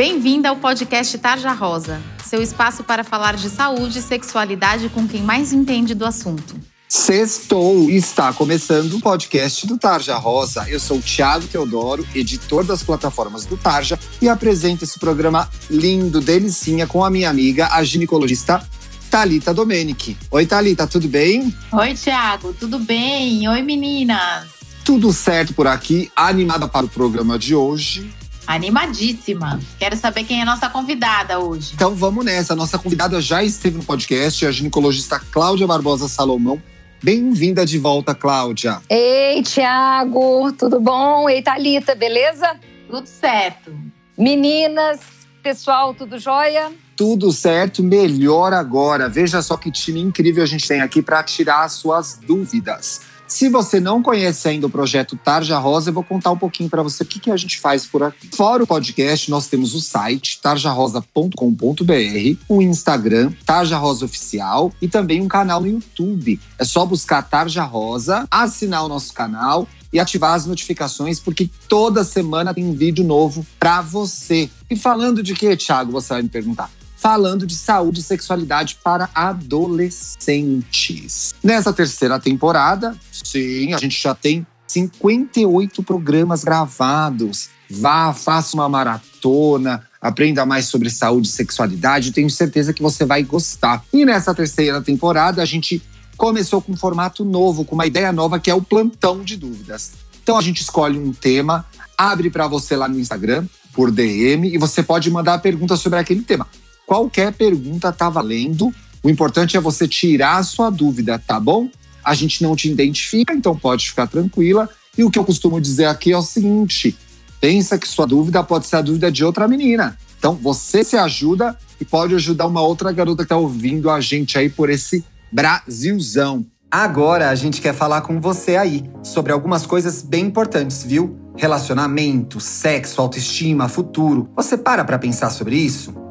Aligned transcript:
Bem-vinda 0.00 0.48
ao 0.48 0.56
podcast 0.56 1.18
Tarja 1.18 1.52
Rosa, 1.52 2.00
seu 2.24 2.40
espaço 2.40 2.82
para 2.82 3.04
falar 3.04 3.36
de 3.36 3.50
saúde 3.50 3.98
e 3.98 4.02
sexualidade 4.02 4.88
com 4.88 5.06
quem 5.06 5.22
mais 5.22 5.52
entende 5.52 5.94
do 5.94 6.06
assunto. 6.06 6.58
Sextou 6.88 7.90
e 7.90 7.96
está 7.96 8.32
começando 8.32 8.94
o 8.94 9.00
podcast 9.02 9.66
do 9.66 9.76
Tarja 9.76 10.16
Rosa. 10.16 10.66
Eu 10.70 10.80
sou 10.80 10.96
o 10.96 11.02
Thiago 11.02 11.46
Teodoro, 11.46 12.06
editor 12.14 12.64
das 12.64 12.82
plataformas 12.82 13.44
do 13.44 13.58
Tarja, 13.58 13.98
e 14.22 14.28
apresento 14.30 14.84
esse 14.84 14.98
programa 14.98 15.46
lindo, 15.68 16.22
delicinha, 16.22 16.86
com 16.86 17.04
a 17.04 17.10
minha 17.10 17.28
amiga, 17.28 17.68
a 17.70 17.84
ginecologista 17.84 18.66
Talita 19.10 19.52
Domenici. 19.52 20.16
Oi, 20.30 20.46
Talita, 20.46 20.86
tudo 20.86 21.08
bem? 21.08 21.54
Oi, 21.72 21.92
Thiago, 21.92 22.54
tudo 22.54 22.78
bem? 22.78 23.46
Oi, 23.46 23.60
meninas. 23.60 24.48
Tudo 24.82 25.12
certo 25.12 25.52
por 25.52 25.66
aqui, 25.66 26.10
animada 26.16 26.66
para 26.66 26.86
o 26.86 26.88
programa 26.88 27.38
de 27.38 27.54
hoje. 27.54 28.10
Animadíssima. 28.50 29.60
Quero 29.78 29.96
saber 29.96 30.24
quem 30.24 30.40
é 30.40 30.42
a 30.42 30.44
nossa 30.44 30.68
convidada 30.68 31.38
hoje. 31.38 31.70
Então 31.72 31.94
vamos 31.94 32.24
nessa. 32.24 32.54
A 32.54 32.56
nossa 32.56 32.76
convidada 32.80 33.20
já 33.20 33.44
esteve 33.44 33.78
no 33.78 33.84
podcast, 33.84 34.44
a 34.44 34.50
ginecologista 34.50 35.20
Cláudia 35.20 35.68
Barbosa 35.68 36.08
Salomão. 36.08 36.60
Bem-vinda 37.00 37.64
de 37.64 37.78
volta, 37.78 38.12
Cláudia. 38.12 38.82
Ei, 38.90 39.40
Tiago, 39.44 40.50
tudo 40.58 40.80
bom? 40.80 41.30
Ei, 41.30 41.40
Thalita, 41.42 41.94
beleza? 41.94 42.58
Tudo 42.90 43.06
certo. 43.06 43.72
Meninas, 44.18 44.98
pessoal, 45.40 45.94
tudo 45.94 46.18
jóia? 46.18 46.72
Tudo 46.96 47.30
certo, 47.30 47.84
melhor 47.84 48.52
agora. 48.52 49.08
Veja 49.08 49.40
só 49.42 49.56
que 49.56 49.70
time 49.70 50.00
incrível 50.00 50.42
a 50.42 50.46
gente 50.46 50.66
tem 50.66 50.80
aqui 50.80 51.00
para 51.00 51.22
tirar 51.22 51.62
as 51.62 51.74
suas 51.74 52.18
dúvidas. 52.20 53.02
Se 53.30 53.48
você 53.48 53.78
não 53.78 54.02
conhece 54.02 54.48
ainda 54.48 54.66
o 54.66 54.70
projeto 54.70 55.16
Tarja 55.16 55.56
Rosa, 55.56 55.90
eu 55.90 55.94
vou 55.94 56.02
contar 56.02 56.32
um 56.32 56.36
pouquinho 56.36 56.68
para 56.68 56.82
você 56.82 57.04
o 57.04 57.06
que, 57.06 57.20
que 57.20 57.30
a 57.30 57.36
gente 57.36 57.60
faz 57.60 57.86
por 57.86 58.02
aqui. 58.02 58.28
Fora 58.34 58.64
o 58.64 58.66
podcast, 58.66 59.30
nós 59.30 59.46
temos 59.46 59.72
o 59.72 59.80
site 59.80 60.40
tarjarosa.com.br, 60.42 62.38
o 62.48 62.60
Instagram 62.60 63.32
Tarja 63.46 63.78
Rosa 63.78 64.04
Oficial 64.04 64.72
e 64.82 64.88
também 64.88 65.22
um 65.22 65.28
canal 65.28 65.60
no 65.60 65.68
YouTube. 65.68 66.40
É 66.58 66.64
só 66.64 66.84
buscar 66.84 67.22
Tarja 67.22 67.62
Rosa, 67.62 68.26
assinar 68.28 68.84
o 68.84 68.88
nosso 68.88 69.14
canal 69.14 69.68
e 69.92 70.00
ativar 70.00 70.34
as 70.34 70.44
notificações, 70.44 71.20
porque 71.20 71.48
toda 71.68 72.02
semana 72.02 72.52
tem 72.52 72.64
um 72.64 72.74
vídeo 72.74 73.04
novo 73.04 73.46
para 73.60 73.80
você. 73.80 74.50
E 74.68 74.74
falando 74.74 75.22
de 75.22 75.34
que, 75.34 75.56
Thiago, 75.56 75.92
você 75.92 76.14
vai 76.14 76.22
me 76.22 76.28
perguntar? 76.28 76.68
Falando 77.00 77.46
de 77.46 77.54
saúde 77.54 78.00
e 78.00 78.02
sexualidade 78.02 78.76
para 78.84 79.08
adolescentes. 79.14 81.34
Nessa 81.42 81.72
terceira 81.72 82.20
temporada, 82.20 82.94
sim, 83.10 83.72
a 83.72 83.78
gente 83.78 83.98
já 84.00 84.14
tem 84.14 84.46
58 84.66 85.82
programas 85.82 86.44
gravados. 86.44 87.48
Vá, 87.70 88.12
faça 88.12 88.54
uma 88.54 88.68
maratona, 88.68 89.82
aprenda 90.00 90.44
mais 90.44 90.66
sobre 90.66 90.90
saúde 90.90 91.28
e 91.28 91.32
sexualidade. 91.32 92.12
Tenho 92.12 92.28
certeza 92.28 92.74
que 92.74 92.82
você 92.82 93.06
vai 93.06 93.22
gostar. 93.22 93.82
E 93.92 94.04
nessa 94.04 94.34
terceira 94.34 94.82
temporada, 94.82 95.40
a 95.40 95.46
gente 95.46 95.82
começou 96.18 96.60
com 96.60 96.72
um 96.72 96.76
formato 96.76 97.24
novo, 97.24 97.64
com 97.64 97.74
uma 97.74 97.86
ideia 97.86 98.12
nova 98.12 98.38
que 98.38 98.50
é 98.50 98.54
o 98.54 98.60
plantão 98.60 99.24
de 99.24 99.38
dúvidas. 99.38 99.92
Então 100.22 100.36
a 100.36 100.42
gente 100.42 100.60
escolhe 100.60 100.98
um 100.98 101.14
tema, 101.14 101.64
abre 101.96 102.28
para 102.28 102.46
você 102.46 102.76
lá 102.76 102.86
no 102.86 103.00
Instagram 103.00 103.46
por 103.72 103.90
DM 103.90 104.52
e 104.52 104.58
você 104.58 104.82
pode 104.82 105.10
mandar 105.10 105.32
a 105.34 105.38
pergunta 105.38 105.76
sobre 105.76 105.98
aquele 105.98 106.20
tema. 106.20 106.46
Qualquer 106.90 107.32
pergunta 107.32 107.92
tá 107.92 108.10
valendo. 108.10 108.74
O 109.00 109.08
importante 109.08 109.56
é 109.56 109.60
você 109.60 109.86
tirar 109.86 110.38
a 110.38 110.42
sua 110.42 110.70
dúvida, 110.70 111.20
tá 111.20 111.38
bom? 111.38 111.68
A 112.04 112.14
gente 112.14 112.42
não 112.42 112.56
te 112.56 112.68
identifica, 112.68 113.32
então 113.32 113.56
pode 113.56 113.88
ficar 113.88 114.08
tranquila. 114.08 114.68
E 114.98 115.04
o 115.04 115.08
que 115.08 115.16
eu 115.16 115.24
costumo 115.24 115.60
dizer 115.60 115.84
aqui 115.84 116.10
é 116.10 116.18
o 116.18 116.22
seguinte: 116.22 116.98
pensa 117.40 117.78
que 117.78 117.86
sua 117.86 118.08
dúvida 118.08 118.42
pode 118.42 118.66
ser 118.66 118.74
a 118.74 118.82
dúvida 118.82 119.08
de 119.12 119.24
outra 119.24 119.46
menina. 119.46 119.96
Então 120.18 120.34
você 120.34 120.82
se 120.82 120.96
ajuda 120.96 121.56
e 121.80 121.84
pode 121.84 122.12
ajudar 122.16 122.48
uma 122.48 122.60
outra 122.60 122.90
garota 122.90 123.22
que 123.22 123.28
tá 123.28 123.36
ouvindo 123.36 123.88
a 123.88 124.00
gente 124.00 124.36
aí 124.36 124.50
por 124.50 124.68
esse 124.68 125.04
Brasilzão. 125.30 126.44
Agora 126.68 127.30
a 127.30 127.36
gente 127.36 127.60
quer 127.60 127.72
falar 127.72 128.00
com 128.00 128.20
você 128.20 128.56
aí 128.56 128.82
sobre 129.04 129.30
algumas 129.30 129.64
coisas 129.64 130.02
bem 130.02 130.26
importantes, 130.26 130.82
viu? 130.82 131.16
Relacionamento, 131.36 132.40
sexo, 132.40 133.00
autoestima, 133.00 133.68
futuro. 133.68 134.28
Você 134.34 134.58
para 134.58 134.84
pra 134.84 134.98
pensar 134.98 135.30
sobre 135.30 135.54
isso? 135.54 136.09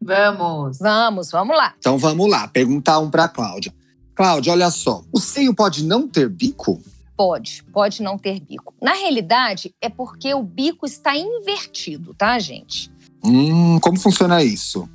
Vamos. 0.00 0.78
Vamos, 0.78 1.30
vamos 1.30 1.56
lá. 1.56 1.74
Então 1.78 1.98
vamos 1.98 2.28
lá, 2.30 2.48
perguntar 2.48 2.98
um 2.98 3.10
para 3.10 3.28
Cláudia. 3.28 3.72
Cláudia, 4.14 4.52
olha 4.52 4.70
só, 4.70 5.02
o 5.12 5.20
seio 5.20 5.54
pode 5.54 5.84
não 5.84 6.08
ter 6.08 6.28
bico? 6.28 6.80
Pode, 7.16 7.62
pode 7.72 8.02
não 8.02 8.16
ter 8.16 8.40
bico. 8.40 8.74
Na 8.80 8.94
realidade, 8.94 9.74
é 9.80 9.88
porque 9.88 10.32
o 10.34 10.42
bico 10.42 10.86
está 10.86 11.14
invertido, 11.16 12.14
tá, 12.14 12.38
gente? 12.38 12.90
Hum, 13.22 13.78
como 13.80 13.98
funciona 13.98 14.42
isso? 14.42 14.88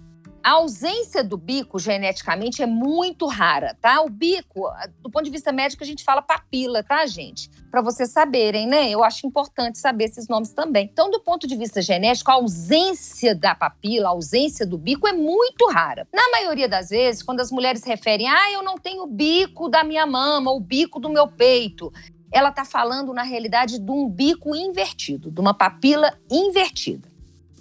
A 0.46 0.52
ausência 0.52 1.24
do 1.24 1.38
bico 1.38 1.80
geneticamente 1.80 2.62
é 2.62 2.68
muito 2.68 3.26
rara, 3.26 3.76
tá? 3.82 4.00
O 4.04 4.10
bico, 4.12 4.70
do 5.02 5.10
ponto 5.10 5.26
de 5.26 5.32
vista 5.32 5.52
médico, 5.52 5.84
a 5.84 5.88
gente 5.88 6.04
fala 6.04 6.22
papila, 6.22 6.84
tá, 6.84 7.04
gente? 7.08 7.50
Para 7.72 7.82
vocês 7.82 8.12
saberem, 8.12 8.68
né? 8.68 8.92
Eu 8.92 9.04
acho 9.04 9.26
importante 9.26 9.80
saber 9.80 10.04
esses 10.04 10.28
nomes 10.28 10.54
também. 10.54 10.88
Então, 10.94 11.10
do 11.10 11.20
ponto 11.20 11.48
de 11.48 11.56
vista 11.56 11.82
genético, 11.82 12.30
a 12.30 12.36
ausência 12.36 13.34
da 13.34 13.56
papila, 13.56 14.10
a 14.10 14.12
ausência 14.12 14.68
do 14.68 14.78
bico 14.78 15.08
é 15.08 15.14
muito 15.14 15.68
rara. 15.68 16.08
Na 16.14 16.30
maioria 16.30 16.70
das 16.70 16.90
vezes, 16.90 17.24
quando 17.24 17.40
as 17.40 17.50
mulheres 17.50 17.84
referem, 17.84 18.30
ah, 18.30 18.52
eu 18.52 18.62
não 18.62 18.78
tenho 18.78 19.08
bico 19.08 19.68
da 19.68 19.84
minha 19.84 20.06
mama, 20.06 20.52
o 20.52 20.60
bico 20.60 21.00
do 21.00 21.10
meu 21.10 21.28
peito, 21.28 21.92
ela 22.32 22.50
está 22.50 22.64
falando, 22.64 23.16
na 23.16 23.24
realidade, 23.24 23.80
de 23.80 23.92
um 23.92 24.08
bico 24.08 24.56
invertido, 24.56 25.32
de 25.32 25.42
uma 25.42 25.56
papila 25.56 26.16
invertida. 26.30 27.10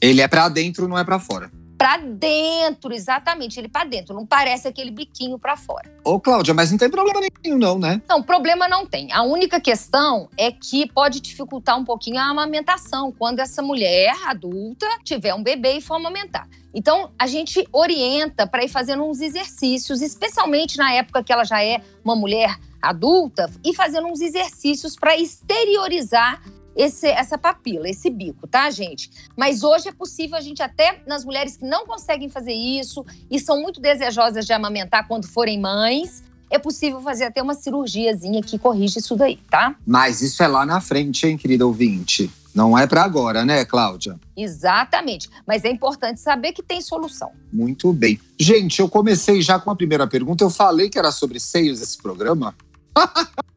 Ele 0.02 0.20
é 0.20 0.28
para 0.28 0.50
dentro, 0.50 0.86
não 0.86 0.98
é 0.98 1.04
para 1.04 1.18
fora 1.18 1.50
para 1.76 1.96
dentro, 1.98 2.92
exatamente, 2.92 3.58
ele 3.58 3.68
para 3.68 3.84
dentro, 3.84 4.14
não 4.14 4.24
parece 4.24 4.68
aquele 4.68 4.90
biquinho 4.90 5.38
para 5.38 5.56
fora. 5.56 5.90
Ô, 6.04 6.20
Cláudia, 6.20 6.54
mas 6.54 6.70
não 6.70 6.78
tem 6.78 6.90
problema 6.90 7.20
nenhum 7.42 7.58
não, 7.58 7.78
né? 7.78 8.00
Não, 8.08 8.22
problema 8.22 8.68
não 8.68 8.86
tem. 8.86 9.12
A 9.12 9.22
única 9.22 9.60
questão 9.60 10.28
é 10.36 10.50
que 10.52 10.90
pode 10.90 11.20
dificultar 11.20 11.78
um 11.78 11.84
pouquinho 11.84 12.18
a 12.18 12.24
amamentação 12.24 13.12
quando 13.12 13.40
essa 13.40 13.62
mulher 13.62 14.14
adulta 14.26 14.86
tiver 15.02 15.34
um 15.34 15.42
bebê 15.42 15.78
e 15.78 15.80
for 15.80 15.94
amamentar. 15.94 16.48
Então, 16.72 17.10
a 17.18 17.26
gente 17.26 17.66
orienta 17.72 18.46
para 18.46 18.64
ir 18.64 18.68
fazendo 18.68 19.04
uns 19.04 19.20
exercícios, 19.20 20.02
especialmente 20.02 20.76
na 20.76 20.92
época 20.92 21.22
que 21.22 21.32
ela 21.32 21.44
já 21.44 21.62
é 21.62 21.80
uma 22.04 22.16
mulher 22.16 22.58
adulta, 22.82 23.50
e 23.64 23.74
fazendo 23.74 24.08
uns 24.08 24.20
exercícios 24.20 24.94
para 24.96 25.16
exteriorizar 25.16 26.42
esse, 26.76 27.06
essa 27.06 27.38
papila, 27.38 27.88
esse 27.88 28.10
bico, 28.10 28.46
tá, 28.46 28.70
gente? 28.70 29.10
Mas 29.36 29.62
hoje 29.62 29.88
é 29.88 29.92
possível 29.92 30.36
a 30.36 30.40
gente 30.40 30.62
até 30.62 31.02
nas 31.06 31.24
mulheres 31.24 31.56
que 31.56 31.64
não 31.64 31.86
conseguem 31.86 32.28
fazer 32.28 32.52
isso 32.52 33.04
e 33.30 33.38
são 33.38 33.60
muito 33.60 33.80
desejosas 33.80 34.44
de 34.46 34.52
amamentar 34.52 35.06
quando 35.06 35.26
forem 35.26 35.60
mães, 35.60 36.22
é 36.50 36.58
possível 36.58 37.00
fazer 37.00 37.24
até 37.24 37.42
uma 37.42 37.54
cirurgiazinha 37.54 38.42
que 38.42 38.58
corrige 38.58 38.98
isso 38.98 39.16
daí, 39.16 39.38
tá? 39.50 39.74
Mas 39.86 40.22
isso 40.22 40.42
é 40.42 40.46
lá 40.46 40.64
na 40.64 40.80
frente, 40.80 41.26
hein, 41.26 41.36
querida 41.36 41.66
ouvinte? 41.66 42.30
Não 42.54 42.78
é 42.78 42.86
para 42.86 43.02
agora, 43.02 43.44
né, 43.44 43.64
Cláudia? 43.64 44.18
Exatamente. 44.36 45.28
Mas 45.44 45.64
é 45.64 45.70
importante 45.70 46.20
saber 46.20 46.52
que 46.52 46.62
tem 46.62 46.80
solução. 46.80 47.32
Muito 47.52 47.92
bem. 47.92 48.20
Gente, 48.38 48.78
eu 48.78 48.88
comecei 48.88 49.42
já 49.42 49.58
com 49.58 49.72
a 49.72 49.76
primeira 49.76 50.06
pergunta. 50.06 50.44
Eu 50.44 50.50
falei 50.50 50.88
que 50.88 50.96
era 50.96 51.10
sobre 51.10 51.40
seios 51.40 51.82
esse 51.82 51.98
programa. 51.98 52.54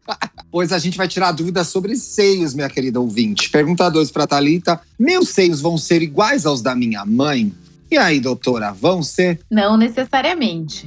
pois 0.51 0.71
a 0.71 0.79
gente 0.79 0.97
vai 0.97 1.07
tirar 1.07 1.31
dúvidas 1.31 1.67
sobre 1.67 1.95
seios, 1.95 2.53
minha 2.53 2.69
querida 2.69 2.99
ouvinte. 2.99 3.49
Pergunta 3.49 3.89
2 3.89 4.11
para 4.11 4.27
Talita: 4.27 4.79
Meus 4.99 5.29
seios 5.29 5.61
vão 5.61 5.77
ser 5.77 6.01
iguais 6.01 6.45
aos 6.45 6.61
da 6.61 6.75
minha 6.75 7.05
mãe? 7.05 7.53
E 7.89 7.97
aí, 7.97 8.19
doutora, 8.19 8.71
vão 8.71 9.01
ser? 9.01 9.39
Não 9.49 9.77
necessariamente. 9.77 10.85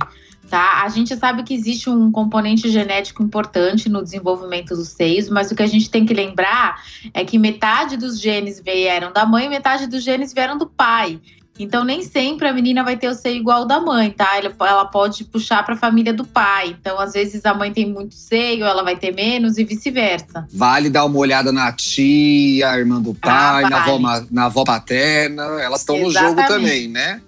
Tá? 0.51 0.83
A 0.83 0.89
gente 0.89 1.17
sabe 1.17 1.45
que 1.45 1.55
existe 1.55 1.89
um 1.89 2.11
componente 2.11 2.69
genético 2.69 3.23
importante 3.23 3.89
no 3.89 4.03
desenvolvimento 4.03 4.75
dos 4.75 4.89
seios, 4.89 5.29
mas 5.29 5.51
o 5.53 5.55
que 5.55 5.63
a 5.63 5.67
gente 5.67 5.89
tem 5.89 6.05
que 6.05 6.13
lembrar 6.13 6.83
é 7.15 7.25
que 7.25 7.39
metade 7.39 7.97
dos 7.97 8.21
genes 8.21 8.61
vieram 8.61 9.13
da 9.13 9.25
mãe 9.25 9.47
e 9.47 9.49
metade 9.49 9.87
dos 9.87 10.03
genes 10.03 10.35
vieram 10.35 10.59
do 10.59 10.67
pai. 10.67 11.21
Então, 11.63 11.85
nem 11.85 12.03
sempre 12.03 12.49
a 12.49 12.55
menina 12.55 12.83
vai 12.83 12.97
ter 12.97 13.09
o 13.09 13.15
seio 13.15 13.37
igual 13.37 13.67
da 13.67 13.79
mãe, 13.79 14.11
tá? 14.11 14.41
Ela 14.61 14.87
pode 14.87 15.25
puxar 15.25 15.63
para 15.63 15.75
a 15.75 15.77
família 15.77 16.13
do 16.15 16.25
pai. 16.25 16.75
Então, 16.81 16.99
às 16.99 17.13
vezes, 17.13 17.45
a 17.45 17.53
mãe 17.53 17.71
tem 17.71 17.87
muito 17.87 18.15
seio, 18.15 18.65
ela 18.65 18.83
vai 18.83 18.97
ter 18.97 19.15
menos 19.15 19.59
e 19.59 19.65
vice-versa. 19.65 20.49
Vale 20.51 20.89
dar 20.89 21.05
uma 21.05 21.19
olhada 21.19 21.53
na 21.53 21.71
tia, 21.71 22.79
irmã 22.79 22.99
do 23.01 23.13
pai, 23.13 23.65
ah, 23.65 23.69
na, 23.69 23.83
avó, 23.83 24.27
na 24.31 24.45
avó 24.47 24.65
paterna. 24.65 25.43
Elas 25.61 25.81
estão 25.81 25.99
no 25.99 26.11
jogo 26.11 26.37
também, 26.47 26.89
né? 26.89 27.21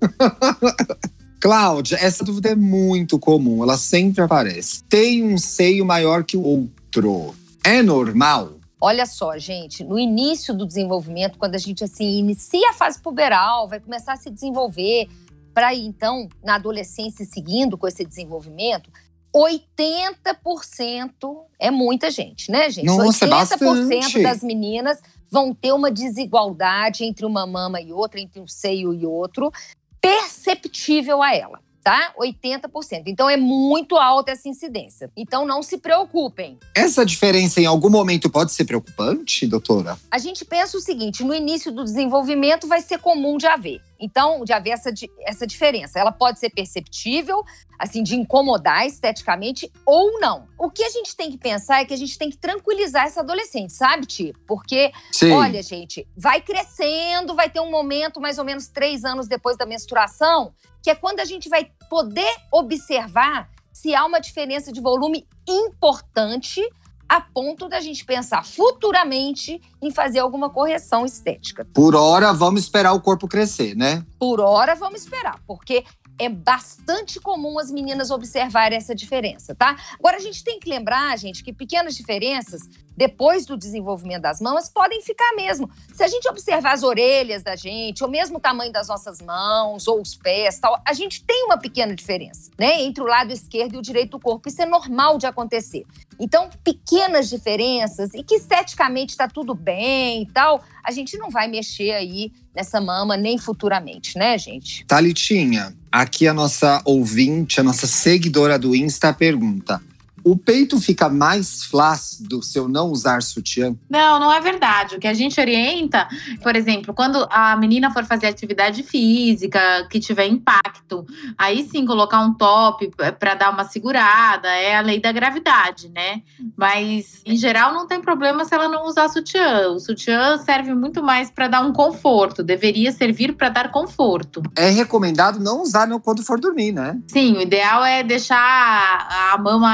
Cláudia, 1.40 1.96
essa 2.00 2.22
dúvida 2.22 2.50
é 2.50 2.54
muito 2.54 3.18
comum, 3.18 3.62
ela 3.62 3.76
sempre 3.76 4.22
aparece. 4.22 4.84
Tem 4.88 5.24
um 5.24 5.36
seio 5.36 5.84
maior 5.84 6.22
que 6.22 6.36
o 6.36 6.42
outro. 6.42 7.34
É 7.64 7.82
normal? 7.82 8.59
Olha 8.80 9.04
só, 9.04 9.36
gente, 9.36 9.84
no 9.84 9.98
início 9.98 10.54
do 10.54 10.66
desenvolvimento, 10.66 11.38
quando 11.38 11.54
a 11.54 11.58
gente 11.58 11.84
assim 11.84 12.18
inicia 12.18 12.70
a 12.70 12.72
fase 12.72 13.00
puberal, 13.00 13.68
vai 13.68 13.78
começar 13.78 14.14
a 14.14 14.16
se 14.16 14.30
desenvolver, 14.30 15.08
para 15.52 15.74
então, 15.74 16.28
na 16.42 16.54
adolescência, 16.54 17.24
seguindo 17.26 17.76
com 17.76 17.86
esse 17.86 18.04
desenvolvimento, 18.04 18.90
80% 19.34 21.44
é 21.58 21.70
muita 21.70 22.10
gente, 22.10 22.50
né, 22.50 22.70
gente? 22.70 22.86
Nossa, 22.86 23.26
80% 23.26 24.18
é 24.18 24.22
das 24.22 24.42
meninas 24.42 25.00
vão 25.30 25.54
ter 25.54 25.72
uma 25.72 25.90
desigualdade 25.90 27.04
entre 27.04 27.26
uma 27.26 27.46
mama 27.46 27.80
e 27.80 27.92
outra, 27.92 28.18
entre 28.18 28.40
um 28.40 28.48
seio 28.48 28.94
e 28.94 29.04
outro, 29.04 29.52
perceptível 30.00 31.22
a 31.22 31.34
ela 31.34 31.60
tá? 31.82 32.12
80%. 32.18 33.04
Então 33.06 33.28
é 33.28 33.36
muito 33.36 33.96
alta 33.96 34.32
essa 34.32 34.48
incidência. 34.48 35.10
Então 35.16 35.46
não 35.46 35.62
se 35.62 35.78
preocupem. 35.78 36.58
Essa 36.74 37.04
diferença 37.04 37.60
em 37.60 37.66
algum 37.66 37.90
momento 37.90 38.30
pode 38.30 38.52
ser 38.52 38.64
preocupante, 38.64 39.46
doutora? 39.46 39.98
A 40.10 40.18
gente 40.18 40.44
pensa 40.44 40.76
o 40.76 40.80
seguinte: 40.80 41.24
no 41.24 41.34
início 41.34 41.72
do 41.72 41.84
desenvolvimento 41.84 42.66
vai 42.66 42.80
ser 42.80 42.98
comum 42.98 43.36
de 43.36 43.46
haver. 43.46 43.80
Então, 44.00 44.44
de 44.44 44.52
haver 44.52 44.70
essa, 44.70 44.90
essa 45.26 45.46
diferença. 45.46 45.98
Ela 45.98 46.10
pode 46.10 46.38
ser 46.38 46.50
perceptível, 46.50 47.44
assim, 47.78 48.02
de 48.02 48.16
incomodar 48.16 48.86
esteticamente 48.86 49.70
ou 49.84 50.18
não. 50.18 50.48
O 50.58 50.70
que 50.70 50.82
a 50.82 50.88
gente 50.88 51.14
tem 51.14 51.30
que 51.30 51.38
pensar 51.38 51.82
é 51.82 51.84
que 51.84 51.92
a 51.92 51.96
gente 51.96 52.16
tem 52.16 52.30
que 52.30 52.38
tranquilizar 52.38 53.06
essa 53.06 53.20
adolescente, 53.20 53.72
sabe, 53.72 54.06
Ti? 54.06 54.34
Porque, 54.46 54.90
Sim. 55.12 55.32
olha, 55.32 55.62
gente, 55.62 56.06
vai 56.16 56.40
crescendo, 56.40 57.34
vai 57.34 57.50
ter 57.50 57.60
um 57.60 57.70
momento, 57.70 58.20
mais 58.20 58.38
ou 58.38 58.44
menos 58.44 58.68
três 58.68 59.04
anos 59.04 59.28
depois 59.28 59.56
da 59.56 59.66
menstruação, 59.66 60.52
que 60.82 60.90
é 60.90 60.94
quando 60.94 61.20
a 61.20 61.24
gente 61.24 61.48
vai 61.48 61.70
poder 61.88 62.34
observar 62.50 63.50
se 63.72 63.94
há 63.94 64.04
uma 64.04 64.20
diferença 64.20 64.72
de 64.72 64.80
volume 64.80 65.26
importante 65.48 66.62
a 67.10 67.20
ponto 67.20 67.68
da 67.68 67.80
gente 67.80 68.04
pensar 68.04 68.44
futuramente 68.44 69.60
em 69.82 69.90
fazer 69.90 70.20
alguma 70.20 70.48
correção 70.48 71.04
estética. 71.04 71.66
Por 71.74 71.96
hora, 71.96 72.32
vamos 72.32 72.62
esperar 72.62 72.92
o 72.92 73.00
corpo 73.00 73.26
crescer, 73.26 73.74
né? 73.74 74.06
Por 74.16 74.40
hora, 74.40 74.76
vamos 74.76 75.00
esperar, 75.00 75.40
porque 75.44 75.84
é 76.16 76.28
bastante 76.28 77.18
comum 77.18 77.58
as 77.58 77.68
meninas 77.68 78.12
observarem 78.12 78.78
essa 78.78 78.94
diferença, 78.94 79.56
tá? 79.56 79.74
Agora 79.98 80.18
a 80.18 80.20
gente 80.20 80.44
tem 80.44 80.60
que 80.60 80.70
lembrar, 80.70 81.18
gente, 81.18 81.42
que 81.42 81.52
pequenas 81.52 81.96
diferenças 81.96 82.60
depois 83.00 83.46
do 83.46 83.56
desenvolvimento 83.56 84.20
das 84.20 84.42
mamas 84.42 84.68
podem 84.68 85.00
ficar 85.00 85.32
mesmo. 85.34 85.70
Se 85.90 86.02
a 86.02 86.06
gente 86.06 86.28
observar 86.28 86.74
as 86.74 86.82
orelhas 86.82 87.42
da 87.42 87.56
gente, 87.56 88.04
ou 88.04 88.10
mesmo 88.10 88.36
o 88.36 88.40
tamanho 88.40 88.70
das 88.70 88.88
nossas 88.88 89.22
mãos 89.22 89.88
ou 89.88 90.02
os 90.02 90.14
pés, 90.14 90.58
tal, 90.58 90.78
a 90.86 90.92
gente 90.92 91.24
tem 91.24 91.46
uma 91.46 91.56
pequena 91.56 91.94
diferença, 91.94 92.50
né, 92.58 92.82
entre 92.82 93.02
o 93.02 93.06
lado 93.06 93.32
esquerdo 93.32 93.76
e 93.76 93.78
o 93.78 93.82
direito 93.82 94.10
do 94.10 94.20
corpo. 94.20 94.50
Isso 94.50 94.60
é 94.60 94.66
normal 94.66 95.16
de 95.16 95.24
acontecer. 95.24 95.86
Então, 96.20 96.50
pequenas 96.62 97.30
diferenças 97.30 98.12
e 98.12 98.22
que 98.22 98.34
esteticamente 98.34 99.12
está 99.12 99.26
tudo 99.26 99.54
bem 99.54 100.24
e 100.24 100.26
tal, 100.26 100.62
a 100.84 100.90
gente 100.90 101.16
não 101.16 101.30
vai 101.30 101.48
mexer 101.48 101.92
aí 101.92 102.30
nessa 102.54 102.82
mama 102.82 103.16
nem 103.16 103.38
futuramente, 103.38 104.18
né, 104.18 104.36
gente? 104.36 104.84
Talitinha, 104.84 105.74
aqui 105.90 106.28
a 106.28 106.34
nossa 106.34 106.82
ouvinte, 106.84 107.60
a 107.60 107.62
nossa 107.62 107.86
seguidora 107.86 108.58
do 108.58 108.76
Insta 108.76 109.10
pergunta: 109.14 109.80
o 110.24 110.36
peito 110.36 110.80
fica 110.80 111.08
mais 111.08 111.64
flácido 111.64 112.42
se 112.42 112.58
eu 112.58 112.68
não 112.68 112.90
usar 112.90 113.22
sutiã? 113.22 113.74
Não, 113.88 114.18
não 114.18 114.32
é 114.32 114.40
verdade. 114.40 114.96
O 114.96 114.98
que 114.98 115.06
a 115.06 115.14
gente 115.14 115.40
orienta, 115.40 116.08
por 116.42 116.56
exemplo, 116.56 116.94
quando 116.94 117.26
a 117.30 117.56
menina 117.56 117.90
for 117.90 118.04
fazer 118.04 118.26
atividade 118.26 118.82
física 118.82 119.86
que 119.90 120.00
tiver 120.00 120.26
impacto, 120.26 121.06
aí 121.36 121.68
sim 121.70 121.84
colocar 121.84 122.20
um 122.20 122.32
top 122.34 122.90
para 123.18 123.34
dar 123.34 123.50
uma 123.50 123.64
segurada, 123.64 124.48
é 124.48 124.76
a 124.76 124.80
lei 124.80 125.00
da 125.00 125.12
gravidade, 125.12 125.88
né? 125.88 126.22
Mas 126.56 127.20
em 127.24 127.36
geral 127.36 127.72
não 127.72 127.86
tem 127.86 128.00
problema 128.00 128.44
se 128.44 128.54
ela 128.54 128.68
não 128.68 128.86
usar 128.86 129.08
sutiã. 129.08 129.68
O 129.70 129.78
sutiã 129.78 130.38
serve 130.38 130.74
muito 130.74 131.02
mais 131.02 131.30
para 131.30 131.48
dar 131.48 131.60
um 131.60 131.72
conforto, 131.72 132.42
deveria 132.42 132.92
servir 132.92 133.34
para 133.34 133.48
dar 133.48 133.70
conforto. 133.70 134.42
É 134.56 134.70
recomendado 134.70 135.38
não 135.38 135.62
usar 135.62 135.80
quando 135.98 136.22
for 136.22 136.38
dormir, 136.38 136.72
né? 136.72 136.98
Sim, 137.08 137.38
o 137.38 137.40
ideal 137.40 137.84
é 137.84 138.02
deixar 138.02 138.36
a 138.38 139.38
mama 139.38 139.70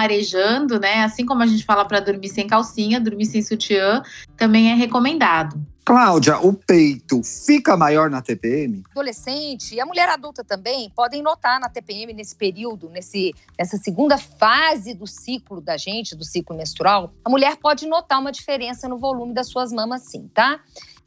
né? 0.79 1.03
Assim 1.03 1.25
como 1.25 1.43
a 1.43 1.47
gente 1.47 1.65
fala 1.65 1.85
para 1.85 2.01
dormir 2.01 2.29
sem 2.29 2.47
calcinha, 2.47 3.01
dormir 3.01 3.27
sem 3.27 3.43
sutiã, 3.43 4.03
também 4.37 4.71
é 4.71 4.75
recomendado. 4.75 5.61
Cláudia, 5.87 6.41
o 6.41 6.53
peito 6.53 7.23
fica 7.23 7.77
maior 7.77 8.11
na 8.11 8.21
TPM? 8.21 8.83
Adolescente 8.91 9.73
e 9.77 9.81
a 9.81 9.87
mulher 9.87 10.09
adulta 10.09 10.43
também 10.43 10.91
podem 10.91 11.23
notar 11.23 11.61
na 11.61 11.69
TPM 11.69 12.13
nesse 12.13 12.35
período, 12.35 12.89
nesse, 12.89 13.33
nessa 13.57 13.77
segunda 13.77 14.19
fase 14.19 14.95
do 14.95 15.07
ciclo 15.07 15.61
da 15.61 15.77
gente, 15.77 16.17
do 16.17 16.25
ciclo 16.25 16.57
menstrual, 16.57 17.15
a 17.25 17.31
mulher 17.31 17.57
pode 17.59 17.87
notar 17.87 18.19
uma 18.21 18.33
diferença 18.33 18.89
no 18.89 18.99
volume 18.99 19.33
das 19.33 19.47
suas 19.47 19.71
mamas, 19.71 20.03
sim, 20.03 20.29
tá? 20.35 20.59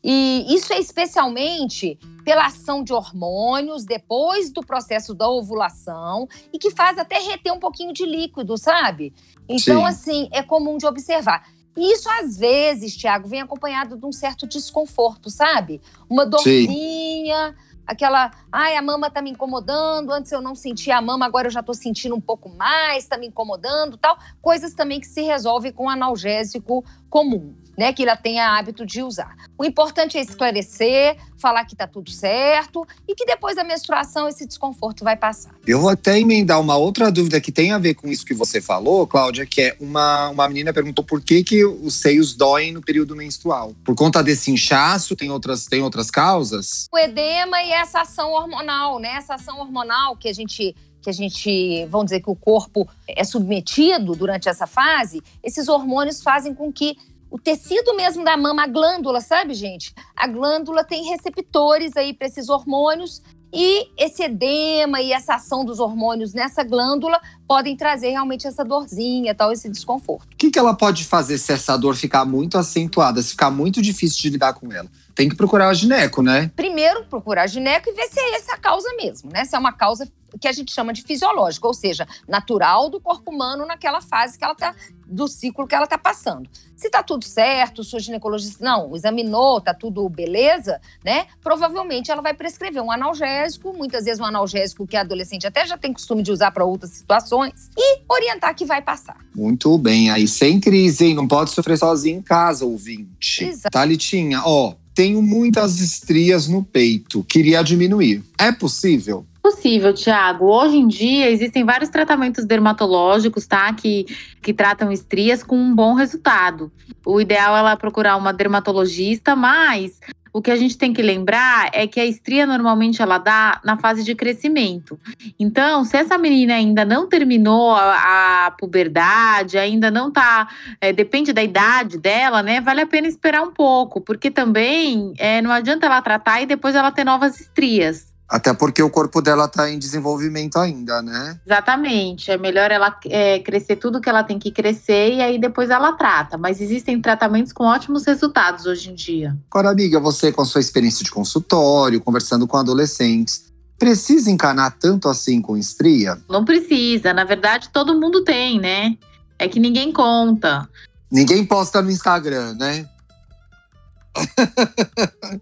E 0.04 0.46
isso 0.54 0.72
é 0.72 0.80
especialmente 0.80 2.00
pela 2.24 2.46
ação 2.46 2.84
de 2.84 2.94
hormônios 2.94 3.84
depois 3.84 4.52
do 4.52 4.62
processo 4.62 5.14
da 5.14 5.28
ovulação 5.28 6.28
e 6.54 6.60
que 6.60 6.72
faz 6.72 6.98
até 6.98 7.20
reter 7.20 7.52
um 7.52 7.60
pouquinho 7.60 7.94
de 7.94 8.06
líquido, 8.06 8.58
sabe? 8.58 9.14
Então, 9.48 9.82
Sim. 9.82 9.88
assim, 9.88 10.30
é 10.32 10.42
comum 10.42 10.78
de 10.78 10.86
observar. 10.86 11.48
E 11.76 11.94
isso, 11.94 12.10
às 12.10 12.38
vezes, 12.38 12.96
Tiago, 12.96 13.28
vem 13.28 13.42
acompanhado 13.42 13.98
de 13.98 14.06
um 14.06 14.12
certo 14.12 14.48
desconforto, 14.48 15.30
sabe? 15.30 15.82
Uma 16.10 16.26
dorzinha, 16.26 17.50
Sim. 17.50 17.82
aquela, 17.88 18.32
ai, 18.52 18.76
a 18.76 18.82
mama 18.82 19.10
tá 19.10 19.22
me 19.22 19.32
incomodando, 19.32 20.12
antes 20.12 20.32
eu 20.32 20.42
não 20.42 20.56
sentia 20.56 20.98
a 20.98 21.02
mama, 21.02 21.26
agora 21.26 21.48
eu 21.48 21.52
já 21.52 21.64
tô 21.64 21.74
sentindo 21.74 22.16
um 22.16 22.22
pouco 22.22 22.50
mais, 22.50 23.08
tá 23.08 23.18
me 23.18 23.28
incomodando, 23.28 23.98
tal. 23.98 24.18
Coisas 24.42 24.74
também 24.74 25.00
que 25.00 25.08
se 25.08 25.22
resolvem 25.22 25.72
com 25.72 25.90
analgésico 25.90 26.84
comum 27.10 27.56
né, 27.80 27.94
que 27.94 28.04
ela 28.04 28.18
tenha 28.18 28.58
hábito 28.58 28.86
de 28.86 29.02
usar. 29.02 29.38
O 29.58 29.64
importante 29.64 30.18
é 30.18 30.22
esclarecer, 30.22 31.16
falar 31.38 31.64
que 31.64 31.74
está 31.74 31.88
tudo 31.88 32.12
certo 32.12 32.86
e 33.08 33.16
que 33.16 33.26
depois 33.26 33.56
da 33.56 33.64
menstruação 33.64 34.28
esse 34.28 34.46
desconforto 34.46 35.02
vai 35.02 35.16
passar. 35.16 35.56
Eu 35.66 35.80
vou 35.80 35.90
até 35.90 36.20
emendar 36.20 36.60
uma 36.60 36.76
outra 36.76 37.10
dúvida 37.10 37.40
que 37.40 37.54
tem 37.54 37.72
a 37.72 37.78
ver 37.78 37.94
com 37.94 38.10
isso 38.10 38.26
que 38.26 38.34
você 38.34 38.60
falou, 38.60 39.08
Cláudia, 39.08 39.46
que 39.46 39.62
é 39.62 39.78
uma, 39.80 40.28
uma 40.28 40.50
menina 40.50 40.74
perguntou 40.74 41.06
por 41.06 41.22
que, 41.22 41.42
que 41.42 41.64
os 41.64 41.96
seios 41.96 42.36
doem 42.36 42.74
no 42.74 42.82
período 42.82 43.16
menstrual. 43.16 43.74
Por 43.86 43.96
conta 43.96 44.22
desse 44.22 44.52
inchaço, 44.52 45.16
tem 45.16 45.32
outras, 45.32 45.66
tem 45.66 45.82
outras 45.82 46.12
causas? 46.12 46.90
O 46.92 46.98
edema 46.98 47.64
e 47.64 47.72
essa 47.72 48.02
ação 48.02 48.34
hormonal, 48.34 49.00
né? 49.00 49.14
Essa 49.14 49.36
ação 49.36 49.58
hormonal 49.58 50.18
que 50.18 50.28
a 50.28 50.34
gente 50.34 50.76
que 51.02 51.10
a 51.10 51.14
gente, 51.14 51.86
vamos 51.86 52.08
dizer 52.08 52.20
que 52.20 52.30
o 52.30 52.36
corpo 52.36 52.86
é 53.08 53.24
submetido 53.24 54.18
durante 54.18 54.50
essa 54.50 54.68
fase, 54.68 55.22
esses 55.42 55.70
hormônios 55.70 56.22
fazem 56.22 56.54
com 56.54 56.74
que 56.74 56.98
o 57.30 57.38
tecido 57.38 57.96
mesmo 57.96 58.24
da 58.24 58.36
mama, 58.36 58.64
a 58.64 58.68
glândula, 58.68 59.22
sabe, 59.22 59.54
gente? 59.54 59.94
A 60.16 60.28
glândula 60.28 60.84
tem 60.84 61.06
receptores 61.06 61.96
aí 61.96 62.14
para 62.14 62.28
esses 62.28 62.50
hormônios 62.50 63.22
e 63.52 63.90
esse 63.98 64.24
edema 64.24 65.02
e 65.02 65.12
essa 65.12 65.36
ação 65.36 65.66
dos 65.66 65.80
hormônios 65.80 66.34
nessa 66.34 66.64
glândula 66.64 67.20
podem 67.48 67.76
trazer 67.76 68.10
realmente 68.10 68.46
essa 68.46 68.64
dorzinha, 68.64 69.34
tal, 69.34 69.52
esse 69.52 69.68
desconforto. 69.70 70.34
O 70.34 70.38
que, 70.38 70.52
que 70.52 70.60
ela 70.60 70.76
pode 70.76 71.04
fazer 71.04 71.38
se 71.38 71.52
essa 71.52 71.76
dor 71.76 71.96
ficar 71.96 72.26
muito 72.26 72.58
acentuada, 72.58 73.22
se 73.22 73.32
ficar 73.32 73.50
muito 73.50 73.82
difícil 73.82 74.22
de 74.22 74.30
lidar 74.30 74.54
com 74.54 74.72
ela? 74.72 74.88
Tem 75.16 75.28
que 75.28 75.36
procurar 75.36 75.70
a 75.70 75.74
gineco, 75.74 76.22
né? 76.22 76.52
Primeiro, 76.56 77.06
procurar 77.06 77.44
a 77.44 77.48
gineco 77.48 77.90
e 77.90 77.94
ver 77.94 78.08
se 78.08 78.20
é 78.20 78.36
essa 78.36 78.54
a 78.54 78.58
causa 78.58 78.88
mesmo, 78.96 79.32
né? 79.32 79.44
Se 79.46 79.56
é 79.56 79.60
uma 79.60 79.74
causa 79.74 80.08
que 80.40 80.48
a 80.48 80.52
gente 80.52 80.72
chama 80.72 80.94
de 80.94 81.02
fisiológica, 81.02 81.66
ou 81.66 81.74
seja, 81.74 82.08
natural 82.28 82.90
do 82.90 83.00
corpo 83.00 83.32
humano 83.32 83.66
naquela 83.66 84.00
fase 84.00 84.38
que 84.38 84.44
ela 84.44 84.54
está 84.54 84.76
do 85.10 85.28
ciclo 85.28 85.68
que 85.68 85.76
ela 85.76 85.86
está 85.86 85.98
passando. 85.98 86.50
Se 86.76 86.88
está 86.88 87.04
tudo 87.04 87.26
certo, 87.26 87.82
o 87.82 88.00
ginecologista 88.00 88.64
não 88.64 88.96
examinou, 88.96 89.58
está 89.58 89.74
tudo 89.74 90.08
beleza, 90.08 90.80
né? 91.04 91.26
Provavelmente 91.42 92.12
ela 92.12 92.22
vai 92.22 92.34
prescrever 92.34 92.82
um 92.82 92.92
analgésico, 92.92 93.74
muitas 93.74 94.06
vezes 94.06 94.20
um 94.20 94.26
analgésico 94.26 94.88
que 94.88 94.96
a 94.96 95.02
adolescente 95.02 95.46
até 95.46 95.66
já 95.66 95.78
tem 95.78 95.92
costume 95.92 96.24
de 96.24 96.32
usar 96.32 96.52
para 96.52 96.64
outras 96.64 96.92
situações, 96.92 97.70
e 97.78 98.02
orientar 98.08 98.56
que 98.56 98.66
vai 98.66 98.82
passar. 98.82 99.18
Muito 99.36 99.78
bem, 99.78 100.10
aí 100.10 100.28
sem 100.28 100.60
crise, 100.60 101.06
hein? 101.06 101.16
Não 101.16 101.28
pode 101.28 101.52
sofrer 101.52 101.78
sozinho 101.78 102.20
em 102.20 102.22
casa, 102.22 102.66
ouvinte. 102.66 103.44
Exato. 103.44 103.72
Thalitinha, 103.72 104.42
ó, 104.46 104.76
tenho 104.94 105.22
muitas 105.22 105.80
estrias 105.80 106.48
no 106.48 106.64
peito, 106.64 107.24
queria 107.24 107.62
diminuir. 107.64 108.24
É 108.38 108.52
possível? 108.52 109.26
Possível, 109.50 109.92
Tiago. 109.92 110.46
Hoje 110.46 110.78
em 110.78 110.88
dia 110.88 111.28
existem 111.28 111.64
vários 111.64 111.90
tratamentos 111.90 112.46
dermatológicos, 112.46 113.48
tá? 113.48 113.74
Que, 113.74 114.06
que 114.44 114.54
tratam 114.54 114.92
estrias 114.92 115.42
com 115.42 115.58
um 115.58 115.74
bom 115.74 115.96
resultado. 115.96 116.72
O 117.04 117.20
ideal 117.20 117.56
é 117.56 117.60
ela 117.60 117.76
procurar 117.76 118.16
uma 118.16 118.32
dermatologista, 118.32 119.36
mas 119.36 120.00
o 120.32 120.40
que 120.40 120.52
a 120.52 120.56
gente 120.56 120.78
tem 120.78 120.94
que 120.94 121.02
lembrar 121.02 121.72
é 121.74 121.88
que 121.88 122.00
a 122.00 122.06
estria 122.06 122.46
normalmente 122.46 123.02
ela 123.02 123.18
dá 123.18 123.60
na 123.66 123.76
fase 123.76 124.04
de 124.04 124.14
crescimento. 124.14 125.00
Então, 125.40 125.84
se 125.84 125.98
essa 125.98 126.16
menina 126.16 126.54
ainda 126.54 126.86
não 126.86 127.10
terminou 127.10 127.72
a, 127.72 128.46
a 128.46 128.52
puberdade, 128.52 129.58
ainda 129.58 129.90
não 129.90 130.12
tá, 130.12 130.48
é, 130.80 130.94
depende 130.94 131.34
da 131.34 131.42
idade 131.42 131.98
dela, 131.98 132.44
né? 132.44 132.62
Vale 132.62 132.82
a 132.82 132.88
pena 132.88 133.08
esperar 133.08 133.42
um 133.42 133.52
pouco, 133.52 134.00
porque 134.00 134.30
também 134.30 135.12
é, 135.18 135.42
não 135.42 135.50
adianta 135.50 135.88
ela 135.88 136.04
tratar 136.04 136.40
e 136.40 136.46
depois 136.46 136.76
ela 136.76 136.92
ter 136.92 137.04
novas 137.04 137.42
estrias. 137.42 138.10
Até 138.30 138.54
porque 138.54 138.84
o 138.84 138.92
corpo 138.92 139.22
dela 139.22 139.46
está 139.46 139.70
em 139.72 139.80
desenvolvimento 139.80 140.60
ainda, 140.60 141.02
né? 141.02 141.40
Exatamente. 141.44 142.30
É 142.30 142.38
melhor 142.38 142.70
ela 142.70 142.96
é, 143.06 143.40
crescer 143.40 143.78
tudo 143.78 144.00
que 144.00 144.08
ela 144.08 144.24
tem 144.24 144.38
que 144.38 144.52
crescer 144.52 145.16
e 145.16 145.22
aí 145.22 145.40
depois 145.40 145.72
ela 145.72 145.94
trata. 145.94 146.38
Mas 146.38 146.62
existem 146.62 147.02
tratamentos 147.02 147.52
com 147.52 147.64
ótimos 147.64 148.06
resultados 148.06 148.68
hoje 148.68 148.92
em 148.92 148.94
dia. 148.94 149.36
Agora, 149.50 149.72
amiga, 149.72 150.00
você 150.00 150.32
com 150.32 150.44
a 150.44 150.46
sua 150.46 150.62
experiência 150.62 151.04
de 151.04 151.10
consultório, 151.10 152.00
conversando 152.00 152.46
com 152.46 152.56
adolescentes, 152.56 153.46
precisa 153.80 154.30
encanar 154.30 154.78
tanto 154.80 155.10
assim 155.10 155.42
com 155.42 155.58
estria? 155.58 156.16
Não 156.30 156.46
precisa. 156.46 157.14
Na 157.14 157.24
verdade, 157.24 157.70
todo 157.74 158.00
mundo 158.00 158.24
tem, 158.24 158.60
né? 158.60 158.96
É 159.40 159.48
que 159.48 159.60
ninguém 159.60 159.92
conta. 159.92 160.70
Ninguém 161.12 161.44
posta 161.44 161.82
no 161.82 161.90
Instagram, 161.90 162.54
né? 162.54 162.86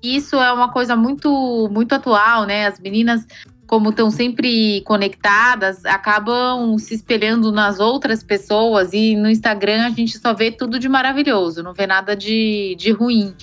Isso 0.02 0.36
é 0.36 0.52
uma 0.52 0.72
coisa 0.72 0.96
muito, 0.96 1.70
muito 1.72 1.94
atual, 1.94 2.46
né? 2.46 2.68
As 2.68 2.80
meninas, 2.80 3.26
como 3.66 3.90
estão 3.90 4.12
sempre 4.12 4.82
conectadas, 4.82 5.86
acabam 5.86 6.78
se 6.78 6.96
espelhando 6.96 7.52
nas 7.52 7.80
outras 7.80 8.24
pessoas 8.24 8.94
e 8.94 9.16
no 9.16 9.30
Instagram 9.30 9.86
a 9.86 9.90
gente 9.90 10.18
só 10.18 10.34
vê 10.34 10.52
tudo 10.52 10.80
de 10.80 10.90
maravilhoso, 10.90 11.64
não 11.64 11.74
vê 11.74 11.88
nada 11.88 12.16
de, 12.16 12.76
de 12.78 12.92
ruim. 12.92 13.34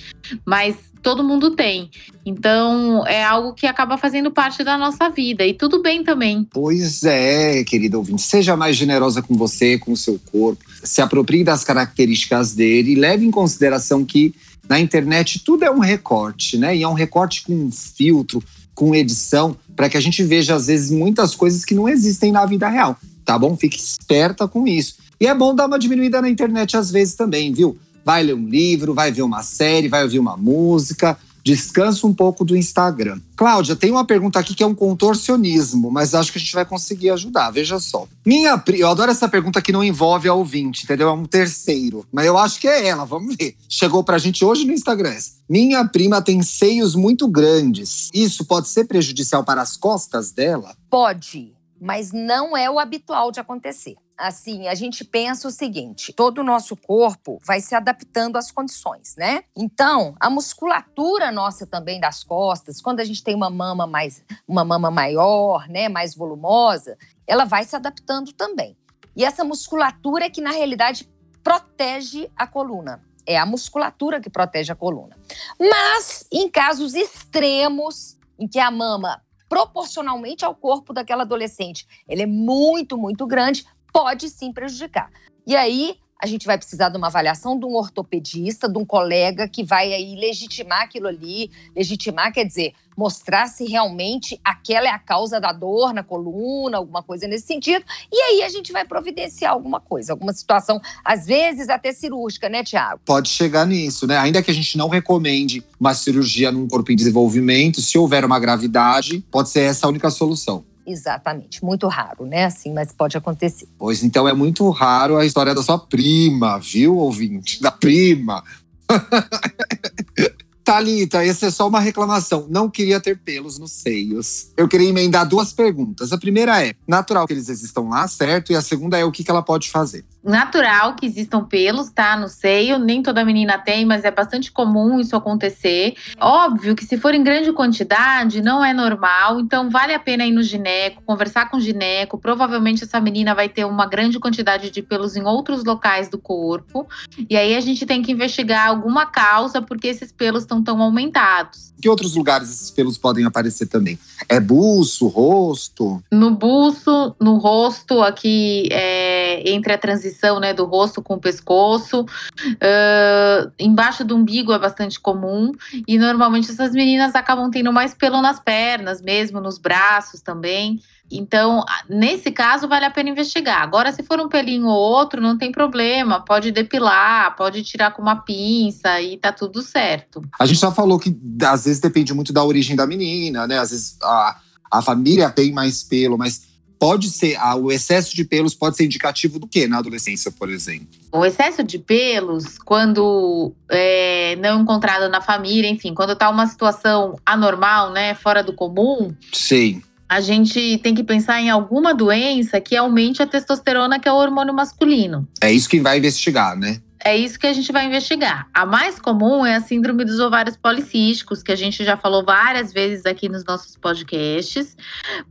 Mas 0.45 0.77
todo 1.05 1.23
mundo 1.23 1.51
tem. 1.51 1.91
Então, 2.25 3.05
é 3.05 3.23
algo 3.23 3.53
que 3.53 3.67
acaba 3.67 3.95
fazendo 3.95 4.31
parte 4.31 4.63
da 4.63 4.75
nossa 4.75 5.07
vida. 5.07 5.45
E 5.45 5.53
tudo 5.53 5.79
bem 5.79 6.03
também. 6.03 6.47
Pois 6.51 7.03
é, 7.03 7.63
querida 7.63 7.95
ouvinte. 7.95 8.23
Seja 8.23 8.57
mais 8.57 8.75
generosa 8.75 9.21
com 9.21 9.35
você, 9.35 9.77
com 9.77 9.91
o 9.91 9.97
seu 9.97 10.19
corpo. 10.31 10.65
Se 10.83 11.03
aproprie 11.03 11.43
das 11.43 11.63
características 11.63 12.55
dele 12.55 12.93
e 12.93 12.95
leve 12.95 13.23
em 13.23 13.29
consideração 13.29 14.03
que 14.03 14.33
na 14.67 14.79
internet 14.79 15.39
tudo 15.39 15.63
é 15.63 15.71
um 15.71 15.79
recorte, 15.79 16.57
né? 16.57 16.75
E 16.75 16.83
é 16.83 16.87
um 16.87 16.93
recorte 16.93 17.43
com 17.43 17.69
filtro, 17.71 18.43
com 18.73 18.93
edição, 18.93 19.55
para 19.75 19.89
que 19.89 19.97
a 19.97 20.01
gente 20.01 20.21
veja, 20.23 20.55
às 20.55 20.67
vezes, 20.67 20.91
muitas 20.91 21.35
coisas 21.35 21.63
que 21.63 21.73
não 21.73 21.87
existem 21.87 22.31
na 22.31 22.45
vida 22.45 22.67
real. 22.67 22.97
Tá 23.23 23.39
bom? 23.39 23.55
Fique 23.57 23.77
esperta 23.77 24.47
com 24.47 24.67
isso. 24.67 24.97
E 25.19 25.27
é 25.27 25.33
bom 25.33 25.55
dar 25.55 25.67
uma 25.67 25.79
diminuída 25.79 26.21
na 26.21 26.29
internet 26.29 26.75
às 26.75 26.91
vezes 26.91 27.15
também, 27.15 27.53
viu? 27.53 27.77
Vai 28.03 28.21
ler 28.21 28.35
um 28.35 28.47
livro, 28.47 28.93
vai 28.93 29.11
ver 29.11 29.23
uma 29.23 29.41
série, 29.41 29.87
vai 29.87 30.03
ouvir 30.03 30.19
uma 30.19 30.37
música, 30.37 31.17
descansa 31.45 32.07
um 32.07 32.13
pouco 32.13 32.43
do 32.43 32.57
Instagram. 32.57 33.21
Cláudia, 33.35 33.75
tem 33.75 33.91
uma 33.91 34.03
pergunta 34.03 34.39
aqui 34.39 34.55
que 34.55 34.63
é 34.63 34.67
um 34.67 34.73
contorcionismo, 34.73 35.91
mas 35.91 36.15
acho 36.15 36.31
que 36.31 36.39
a 36.39 36.41
gente 36.41 36.55
vai 36.55 36.65
conseguir 36.65 37.11
ajudar. 37.11 37.51
Veja 37.51 37.79
só. 37.79 38.07
Minha 38.25 38.61
eu 38.73 38.89
adoro 38.89 39.11
essa 39.11 39.29
pergunta 39.29 39.61
que 39.61 39.71
não 39.71 39.83
envolve 39.83 40.27
a 40.27 40.33
ouvinte, 40.33 40.83
entendeu? 40.83 41.07
É 41.07 41.13
um 41.13 41.25
terceiro. 41.25 42.03
Mas 42.11 42.25
eu 42.25 42.35
acho 42.37 42.59
que 42.59 42.67
é 42.67 42.87
ela, 42.87 43.05
vamos 43.05 43.35
ver. 43.35 43.55
Chegou 43.69 44.03
pra 44.03 44.17
gente 44.17 44.43
hoje 44.43 44.65
no 44.65 44.73
Instagram. 44.73 45.05
Minha 45.47 45.85
prima 45.85 46.19
tem 46.19 46.41
seios 46.41 46.95
muito 46.95 47.27
grandes. 47.27 48.09
Isso 48.11 48.43
pode 48.45 48.67
ser 48.67 48.85
prejudicial 48.85 49.43
para 49.43 49.61
as 49.61 49.77
costas 49.77 50.31
dela? 50.31 50.75
Pode, 50.89 51.53
mas 51.79 52.11
não 52.11 52.57
é 52.57 52.67
o 52.69 52.79
habitual 52.79 53.31
de 53.31 53.39
acontecer 53.39 53.95
assim, 54.17 54.67
a 54.67 54.75
gente 54.75 55.03
pensa 55.03 55.47
o 55.47 55.51
seguinte: 55.51 56.13
todo 56.13 56.39
o 56.39 56.43
nosso 56.43 56.75
corpo 56.75 57.39
vai 57.45 57.59
se 57.61 57.75
adaptando 57.75 58.37
às 58.37 58.51
condições, 58.51 59.15
né? 59.17 59.43
Então, 59.55 60.15
a 60.19 60.29
musculatura 60.29 61.31
nossa 61.31 61.65
também 61.65 61.99
das 61.99 62.23
costas, 62.23 62.81
quando 62.81 62.99
a 62.99 63.03
gente 63.03 63.23
tem 63.23 63.35
uma 63.35 63.49
mama 63.49 63.85
mais 63.85 64.23
uma 64.47 64.63
mama 64.63 64.89
maior, 64.89 65.67
né, 65.67 65.89
mais 65.89 66.15
volumosa, 66.15 66.97
ela 67.27 67.45
vai 67.45 67.63
se 67.63 67.75
adaptando 67.75 68.31
também. 68.33 68.77
E 69.15 69.23
essa 69.23 69.43
musculatura 69.43 70.25
é 70.25 70.29
que 70.29 70.41
na 70.41 70.51
realidade 70.51 71.09
protege 71.43 72.29
a 72.35 72.45
coluna. 72.45 73.01
É 73.25 73.37
a 73.37 73.45
musculatura 73.45 74.19
que 74.19 74.29
protege 74.29 74.71
a 74.71 74.75
coluna. 74.75 75.17
Mas 75.59 76.27
em 76.31 76.49
casos 76.49 76.93
extremos 76.93 78.17
em 78.37 78.47
que 78.47 78.59
a 78.59 78.69
mama 78.69 79.21
proporcionalmente 79.47 80.43
ao 80.43 80.55
corpo 80.55 80.91
daquela 80.91 81.23
adolescente, 81.23 81.87
ele 82.07 82.23
é 82.23 82.25
muito, 82.25 82.97
muito 82.97 83.25
grande, 83.25 83.65
pode 83.95 84.29
sim 84.29 84.51
prejudicar. 84.51 85.09
E 85.47 85.55
aí 85.55 85.95
a 86.21 86.27
gente 86.27 86.45
vai 86.45 86.57
precisar 86.57 86.89
de 86.89 86.97
uma 86.97 87.07
avaliação 87.07 87.57
de 87.57 87.65
um 87.65 87.75
ortopedista, 87.75 88.67
de 88.67 88.77
um 88.77 88.83
colega 88.83 89.47
que 89.47 89.63
vai 89.63 89.93
aí 89.93 90.15
legitimar 90.15 90.81
aquilo 90.81 91.07
ali, 91.07 91.49
legitimar 91.73 92.33
quer 92.33 92.45
dizer, 92.45 92.73
mostrar 92.97 93.47
se 93.47 93.65
realmente 93.65 94.37
aquela 94.43 94.87
é 94.87 94.91
a 94.91 94.99
causa 94.99 95.39
da 95.39 95.53
dor 95.53 95.93
na 95.93 96.03
coluna, 96.03 96.77
alguma 96.77 97.03
coisa 97.03 97.25
nesse 97.25 97.47
sentido, 97.47 97.85
e 98.11 98.17
aí 98.17 98.43
a 98.43 98.49
gente 98.49 98.73
vai 98.73 98.83
providenciar 98.83 99.53
alguma 99.53 99.79
coisa, 99.79 100.11
alguma 100.11 100.33
situação, 100.33 100.81
às 101.03 101.25
vezes 101.25 101.69
até 101.69 101.93
cirúrgica, 101.93 102.49
né, 102.49 102.63
Tiago? 102.63 102.99
Pode 103.05 103.29
chegar 103.29 103.65
nisso, 103.65 104.05
né? 104.07 104.17
Ainda 104.17 104.43
que 104.43 104.51
a 104.51 104.53
gente 104.53 104.77
não 104.77 104.89
recomende 104.89 105.63
uma 105.79 105.93
cirurgia 105.93 106.51
num 106.51 106.67
corpo 106.67 106.91
em 106.91 106.95
desenvolvimento, 106.97 107.81
se 107.81 107.97
houver 107.97 108.25
uma 108.25 108.39
gravidade, 108.39 109.23
pode 109.31 109.49
ser 109.49 109.61
essa 109.61 109.85
a 109.85 109.89
única 109.89 110.09
solução. 110.09 110.65
Exatamente, 110.85 111.63
muito 111.63 111.87
raro, 111.87 112.25
né? 112.25 112.45
Assim, 112.45 112.73
mas 112.73 112.91
pode 112.91 113.17
acontecer. 113.17 113.67
Pois 113.77 114.03
então 114.03 114.27
é 114.27 114.33
muito 114.33 114.69
raro 114.69 115.17
a 115.17 115.25
história 115.25 115.55
da 115.55 115.63
sua 115.63 115.79
prima, 115.79 116.59
viu, 116.59 116.95
ouvinte? 116.95 117.61
Da 117.61 117.71
prima. 117.71 118.43
Talita, 120.63 121.23
essa 121.23 121.45
é 121.45 121.51
só 121.51 121.67
uma 121.67 121.79
reclamação. 121.79 122.47
Não 122.49 122.69
queria 122.69 122.99
ter 122.99 123.19
pelos 123.19 123.59
nos 123.59 123.71
seios. 123.71 124.51
Eu 124.57 124.67
queria 124.67 124.89
emendar 124.89 125.27
duas 125.27 125.53
perguntas. 125.53 126.11
A 126.11 126.17
primeira 126.17 126.65
é: 126.65 126.73
natural 126.87 127.27
que 127.27 127.33
eles 127.33 127.49
existam 127.49 127.81
lá, 127.81 128.07
certo? 128.07 128.51
E 128.51 128.55
a 128.55 128.61
segunda 128.63 128.97
é 128.97 129.05
o 129.05 129.11
que, 129.11 129.23
que 129.23 129.29
ela 129.29 129.43
pode 129.43 129.69
fazer 129.69 130.03
natural 130.25 130.95
que 130.95 131.05
existam 131.05 131.43
pelos, 131.43 131.89
tá? 131.91 132.17
No 132.17 132.27
seio. 132.27 132.79
Nem 132.79 133.03
toda 133.03 133.23
menina 133.23 133.57
tem, 133.59 133.85
mas 133.85 134.03
é 134.03 134.11
bastante 134.11 134.51
comum 134.51 134.99
isso 134.99 135.15
acontecer. 135.15 135.93
Óbvio 136.19 136.75
que 136.75 136.83
se 136.83 136.97
for 136.97 137.13
em 137.13 137.23
grande 137.23 137.53
quantidade, 137.53 138.41
não 138.41 138.65
é 138.65 138.73
normal. 138.73 139.39
Então, 139.39 139.69
vale 139.69 139.93
a 139.93 139.99
pena 139.99 140.25
ir 140.25 140.31
no 140.31 140.41
gineco, 140.41 141.03
conversar 141.05 141.49
com 141.49 141.57
o 141.57 141.61
gineco. 141.61 142.17
Provavelmente 142.17 142.83
essa 142.83 142.99
menina 142.99 143.35
vai 143.35 143.47
ter 143.47 143.65
uma 143.65 143.85
grande 143.85 144.19
quantidade 144.19 144.71
de 144.71 144.81
pelos 144.81 145.15
em 145.15 145.23
outros 145.23 145.63
locais 145.63 146.09
do 146.09 146.17
corpo. 146.17 146.87
E 147.29 147.37
aí 147.37 147.55
a 147.55 147.61
gente 147.61 147.85
tem 147.85 148.01
que 148.01 148.11
investigar 148.11 148.69
alguma 148.69 149.05
causa 149.05 149.61
porque 149.61 149.87
esses 149.87 150.11
pelos 150.11 150.41
estão 150.43 150.63
tão 150.63 150.81
aumentados. 150.81 151.73
Que 151.79 151.89
outros 151.89 152.15
lugares 152.15 152.49
esses 152.49 152.71
pelos 152.71 152.97
podem 152.97 153.25
aparecer 153.25 153.67
também? 153.67 153.99
É 154.27 154.39
buço, 154.39 155.07
rosto? 155.07 156.01
No 156.11 156.31
buço, 156.31 157.15
no 157.19 157.37
rosto, 157.37 158.01
aqui 158.01 158.67
é, 158.71 159.51
entre 159.51 159.73
a 159.73 159.77
transição 159.77 160.14
né, 160.39 160.53
do 160.53 160.65
rosto 160.65 161.01
com 161.01 161.15
o 161.15 161.19
pescoço. 161.19 162.01
Uh, 162.01 163.51
embaixo 163.59 164.03
do 164.03 164.15
umbigo 164.15 164.53
é 164.53 164.59
bastante 164.59 164.99
comum. 164.99 165.51
E 165.87 165.97
normalmente 165.97 166.51
essas 166.51 166.71
meninas 166.71 167.15
acabam 167.15 167.49
tendo 167.49 167.71
mais 167.71 167.93
pelo 167.93 168.21
nas 168.21 168.39
pernas 168.39 169.01
mesmo, 169.01 169.39
nos 169.39 169.57
braços 169.57 170.21
também. 170.21 170.79
Então, 171.11 171.63
nesse 171.87 172.31
caso, 172.31 172.67
vale 172.67 172.85
a 172.85 172.91
pena 172.91 173.09
investigar. 173.09 173.61
Agora, 173.61 173.91
se 173.91 174.01
for 174.01 174.19
um 174.19 174.27
pelinho 174.27 174.65
ou 174.65 174.75
outro, 174.75 175.21
não 175.21 175.37
tem 175.37 175.51
problema. 175.51 176.19
Pode 176.19 176.51
depilar, 176.51 177.35
pode 177.35 177.63
tirar 177.63 177.91
com 177.91 178.01
uma 178.01 178.15
pinça 178.15 178.99
e 179.01 179.17
tá 179.17 179.31
tudo 179.31 179.61
certo. 179.61 180.23
A 180.39 180.45
gente 180.45 180.59
já 180.59 180.71
falou 180.71 180.97
que 180.97 181.15
às 181.43 181.65
vezes 181.65 181.79
depende 181.79 182.13
muito 182.13 182.33
da 182.33 182.43
origem 182.43 182.75
da 182.75 182.87
menina, 182.87 183.45
né? 183.45 183.59
Às 183.59 183.69
vezes 183.69 183.97
a, 184.01 184.39
a 184.71 184.81
família 184.81 185.29
tem 185.29 185.51
mais 185.51 185.83
pelo, 185.83 186.17
mas 186.17 186.54
pode 186.79 187.09
ser, 187.09 187.37
o 187.57 187.71
excesso 187.71 188.15
de 188.15 188.23
pelos 188.23 188.53
pode 188.53 188.77
ser 188.77 188.85
indicativo 188.85 189.39
do 189.39 189.47
que 189.47 189.67
na 189.67 189.79
adolescência, 189.79 190.31
por 190.31 190.49
exemplo? 190.49 190.87
O 191.11 191.25
excesso 191.25 191.63
de 191.63 191.79
pelos, 191.79 192.57
quando 192.57 193.53
é, 193.69 194.35
não 194.37 194.61
encontrado 194.61 195.09
na 195.09 195.21
família, 195.21 195.69
enfim, 195.69 195.93
quando 195.93 196.15
tá 196.15 196.29
uma 196.29 196.47
situação 196.47 197.15
anormal, 197.25 197.91
né, 197.91 198.15
fora 198.15 198.43
do 198.43 198.53
comum. 198.53 199.13
Sim 199.31 199.81
a 200.07 200.21
gente 200.21 200.77
tem 200.83 200.93
que 200.93 201.03
pensar 201.03 201.41
em 201.41 201.49
alguma 201.49 201.93
doença 201.93 202.61
que 202.61 202.75
aumente 202.75 203.21
a 203.21 203.27
testosterona, 203.27 203.99
que 203.99 204.07
é 204.07 204.11
o 204.11 204.15
hormônio 204.15 204.53
masculino. 204.53 205.27
É 205.41 205.51
isso 205.51 205.67
que 205.67 205.79
vai 205.79 205.97
investigar, 205.97 206.55
né? 206.55 206.79
É 207.05 207.15
isso 207.15 207.37
que 207.37 207.45
a 207.45 207.53
gente 207.53 207.71
vai 207.71 207.85
investigar. 207.85 208.49
A 208.51 208.65
mais 208.65 208.99
comum 208.99 209.45
é 209.45 209.53
a 209.53 209.61
síndrome 209.61 210.03
dos 210.03 210.19
ovários 210.19 210.57
policísticos, 210.57 211.43
que 211.43 211.51
a 211.51 211.55
gente 211.55 211.85
já 211.85 211.95
falou 211.95 212.25
várias 212.25 212.73
vezes 212.73 213.05
aqui 213.05 213.29
nos 213.29 213.45
nossos 213.45 213.77
podcasts, 213.77 214.75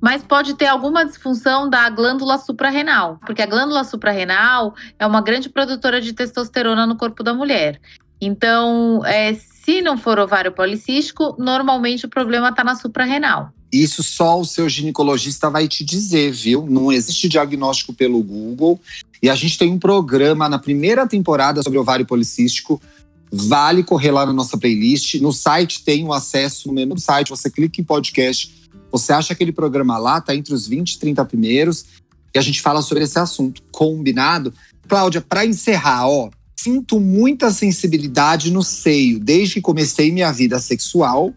mas 0.01 0.23
pode 0.23 0.55
ter 0.55 0.67
alguma 0.67 1.05
disfunção 1.05 1.69
da 1.69 1.91
glândula 1.91 2.39
suprarrenal, 2.39 3.19
porque 3.27 3.43
a 3.43 3.47
glândula 3.47 3.83
suprarrenal 3.83 4.73
é 5.01 5.05
uma 5.05 5.21
grande 5.21 5.49
produtora 5.49 6.01
de 6.01 6.13
testosterona 6.13 6.87
no 6.87 6.95
corpo 6.95 7.25
da 7.25 7.35
mulher. 7.35 7.81
Então, 8.21 9.05
é, 9.05 9.35
se 9.35 9.83
não 9.83 9.99
for 9.99 10.21
ovário 10.21 10.53
policístico, 10.53 11.35
normalmente 11.41 12.07
o 12.07 12.09
problema 12.09 12.51
está 12.51 12.63
na 12.63 12.77
suprarrenal. 12.77 13.53
Isso 13.73 14.05
só 14.05 14.39
o 14.39 14.45
seu 14.45 14.69
ginecologista 14.69 15.51
vai 15.51 15.67
te 15.67 15.85
dizer, 15.85 16.31
viu? 16.31 16.65
Não 16.71 16.93
existe 16.93 17.29
diagnóstico 17.29 17.93
pelo 17.93 18.23
Google. 18.23 18.81
E 19.25 19.31
a 19.31 19.35
gente 19.35 19.57
tem 19.57 19.73
um 19.73 19.79
programa 19.79 20.51
na 20.51 20.59
primeira 20.59 21.07
temporada 21.07 21.63
sobre 21.63 21.79
ovário 21.79 22.05
policístico. 22.05 22.79
Vale 23.33 23.83
correr 23.83 24.11
lá 24.11 24.27
na 24.27 24.35
nossa 24.35 24.59
playlist. 24.59 25.15
No 25.15 25.33
site 25.33 25.83
tem 25.83 26.05
o 26.05 26.09
um 26.09 26.13
acesso, 26.13 26.69
no 26.69 26.75
menu 26.75 26.95
do 26.95 27.01
site, 27.01 27.31
você 27.31 27.49
clica 27.49 27.81
em 27.81 27.85
podcast. 27.85 28.69
Você 28.93 29.15
acha 29.15 29.33
aquele 29.33 29.51
programa 29.51 29.97
lá, 29.97 30.21
tá 30.21 30.37
entre 30.37 30.53
os 30.53 30.69
20 30.69 30.93
e 30.93 30.99
30 30.99 31.25
primeiros. 31.25 31.87
E 32.35 32.39
a 32.39 32.43
gente 32.43 32.61
fala 32.61 32.83
sobre 32.83 33.05
esse 33.05 33.19
assunto. 33.19 33.63
Combinado? 33.73 34.53
Cláudia, 34.87 35.23
para 35.23 35.47
encerrar, 35.47 36.07
ó, 36.07 36.29
sinto 36.55 37.01
muita 37.01 37.51
sensibilidade 37.51 38.53
no 38.53 38.63
seio 38.63 39.19
desde 39.19 39.55
que 39.55 39.63
comecei 39.63 40.13
minha 40.13 40.31
vida 40.33 40.59
sexual 40.59 41.33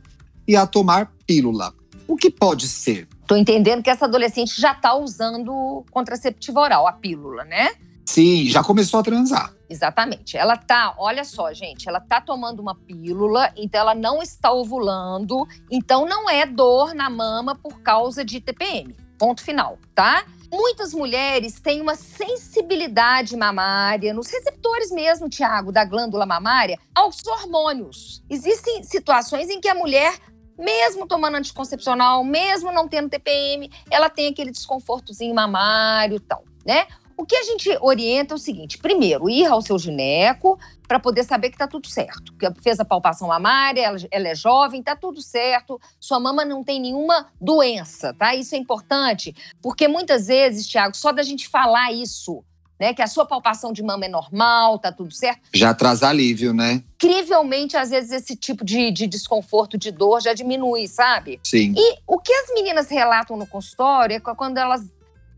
e 0.46 0.58
a 0.58 0.67
tomar 0.67 1.13
pílula. 1.25 1.74
O 2.06 2.17
que 2.17 2.29
pode 2.29 2.67
ser? 2.67 3.08
Tô 3.27 3.36
entendendo 3.36 3.84
que 3.84 3.89
essa 3.89 4.05
adolescente 4.05 4.60
já 4.60 4.74
tá 4.74 4.96
usando 4.96 5.86
contraceptivo 5.91 6.60
oral, 6.60 6.88
a 6.88 6.93
pílula, 6.93 7.43
né? 7.43 7.72
Sim, 8.05 8.46
já 8.50 8.63
começou 8.63 9.01
a 9.01 9.03
transar. 9.03 9.53
Exatamente. 9.69 10.38
Ela 10.38 10.55
tá, 10.55 10.96
olha 10.98 11.25
só, 11.25 11.51
gente, 11.51 11.89
ela 11.89 12.00
tá 12.00 12.22
tomando 12.22 12.62
uma 12.62 12.74
pílula, 12.74 13.51
então 13.57 13.81
ela 13.81 13.93
não 13.93 14.24
está 14.24 14.50
ovulando, 14.53 15.46
então 15.69 16.05
não 16.05 16.29
é 16.29 16.46
dor 16.46 16.96
na 16.96 17.10
mama 17.10 17.53
por 17.53 17.81
causa 17.81 18.24
de 18.24 18.39
TPM. 18.39 18.96
Ponto 19.19 19.43
final, 19.43 19.77
tá? 19.93 20.24
Muitas 20.50 20.93
mulheres 20.93 21.60
têm 21.60 21.81
uma 21.81 21.96
sensibilidade 21.96 23.36
mamária, 23.36 24.13
nos 24.13 24.27
receptores 24.27 24.89
mesmo, 24.89 25.27
Tiago, 25.27 25.74
da 25.74 25.84
glândula 25.84 26.25
mamária, 26.25 26.79
aos 26.96 27.17
hormônios. 27.27 28.24
Existem 28.29 28.84
situações 28.84 29.50
em 29.50 29.60
que 29.60 29.67
a 29.67 29.75
mulher 29.75 30.17
mesmo 30.58 31.08
tomando 31.08 31.36
anticoncepcional, 31.36 32.24
mesmo 32.24 32.72
não 32.72 32.88
tendo 32.88 33.10
TPM, 33.10 33.70
ela 33.90 34.10
tem 34.10 34.28
aquele 34.28 34.52
desconfortozinho 34.52 35.34
mamário 35.34 36.18
e 36.18 36.20
tal, 36.20 36.44
né? 36.66 36.88
O 37.18 37.26
que 37.26 37.36
a 37.36 37.42
gente 37.42 37.76
orienta 37.82 38.36
é 38.36 38.38
o 38.38 38.40
seguinte: 38.40 38.78
primeiro, 38.78 39.28
ir 39.28 39.48
ao 39.48 39.62
seu 39.62 39.80
gineco 39.80 40.60
para 40.88 41.00
poder 41.00 41.24
saber 41.24 41.50
que 41.50 41.58
tá 41.58 41.68
tudo 41.68 41.88
certo. 41.88 42.32
Que 42.38 42.48
fez 42.62 42.80
a 42.80 42.86
palpação 42.86 43.28
mamária, 43.28 43.82
ela, 43.82 43.98
ela, 44.12 44.28
é 44.28 44.36
jovem, 44.36 44.84
tá 44.84 44.96
tudo 44.96 45.20
certo, 45.20 45.82
sua 46.00 46.20
mama 46.20 46.46
não 46.46 46.64
tem 46.64 46.80
nenhuma 46.80 47.28
doença, 47.42 48.14
tá? 48.14 48.36
Isso 48.36 48.54
é 48.54 48.58
importante, 48.60 49.36
porque 49.62 49.88
muitas 49.88 50.28
vezes, 50.28 50.68
Tiago, 50.68 50.96
só 50.96 51.12
da 51.12 51.24
gente 51.24 51.50
falar 51.50 51.92
isso, 51.92 52.44
né? 52.79 52.93
Que 52.93 53.01
a 53.01 53.07
sua 53.07 53.25
palpação 53.25 53.72
de 53.72 53.81
mama 53.84 54.05
é 54.05 54.10
normal, 54.10 54.79
tá 54.79 54.91
tudo 54.91 55.13
certo. 55.13 55.41
Já 55.53 55.74
traz 55.74 56.03
alívio, 56.03 56.53
né? 56.53 56.84
Incrivelmente, 56.96 57.77
às 57.77 57.89
vezes, 57.89 58.12
esse 58.12 58.36
tipo 58.36 58.63
de, 58.63 58.91
de 58.91 59.07
desconforto, 59.07 59.77
de 59.77 59.91
dor 59.91 60.22
já 60.22 60.34
diminui, 60.34 60.88
sabe? 60.88 61.39
Sim. 61.43 61.74
E 61.77 61.98
o 62.05 62.19
que 62.19 62.34
as 62.34 62.53
meninas 62.53 62.89
relatam 62.89 63.38
no 63.38 63.48
consultório 63.48 64.15
é 64.15 64.19
quando 64.19 64.57
elas 64.57 64.89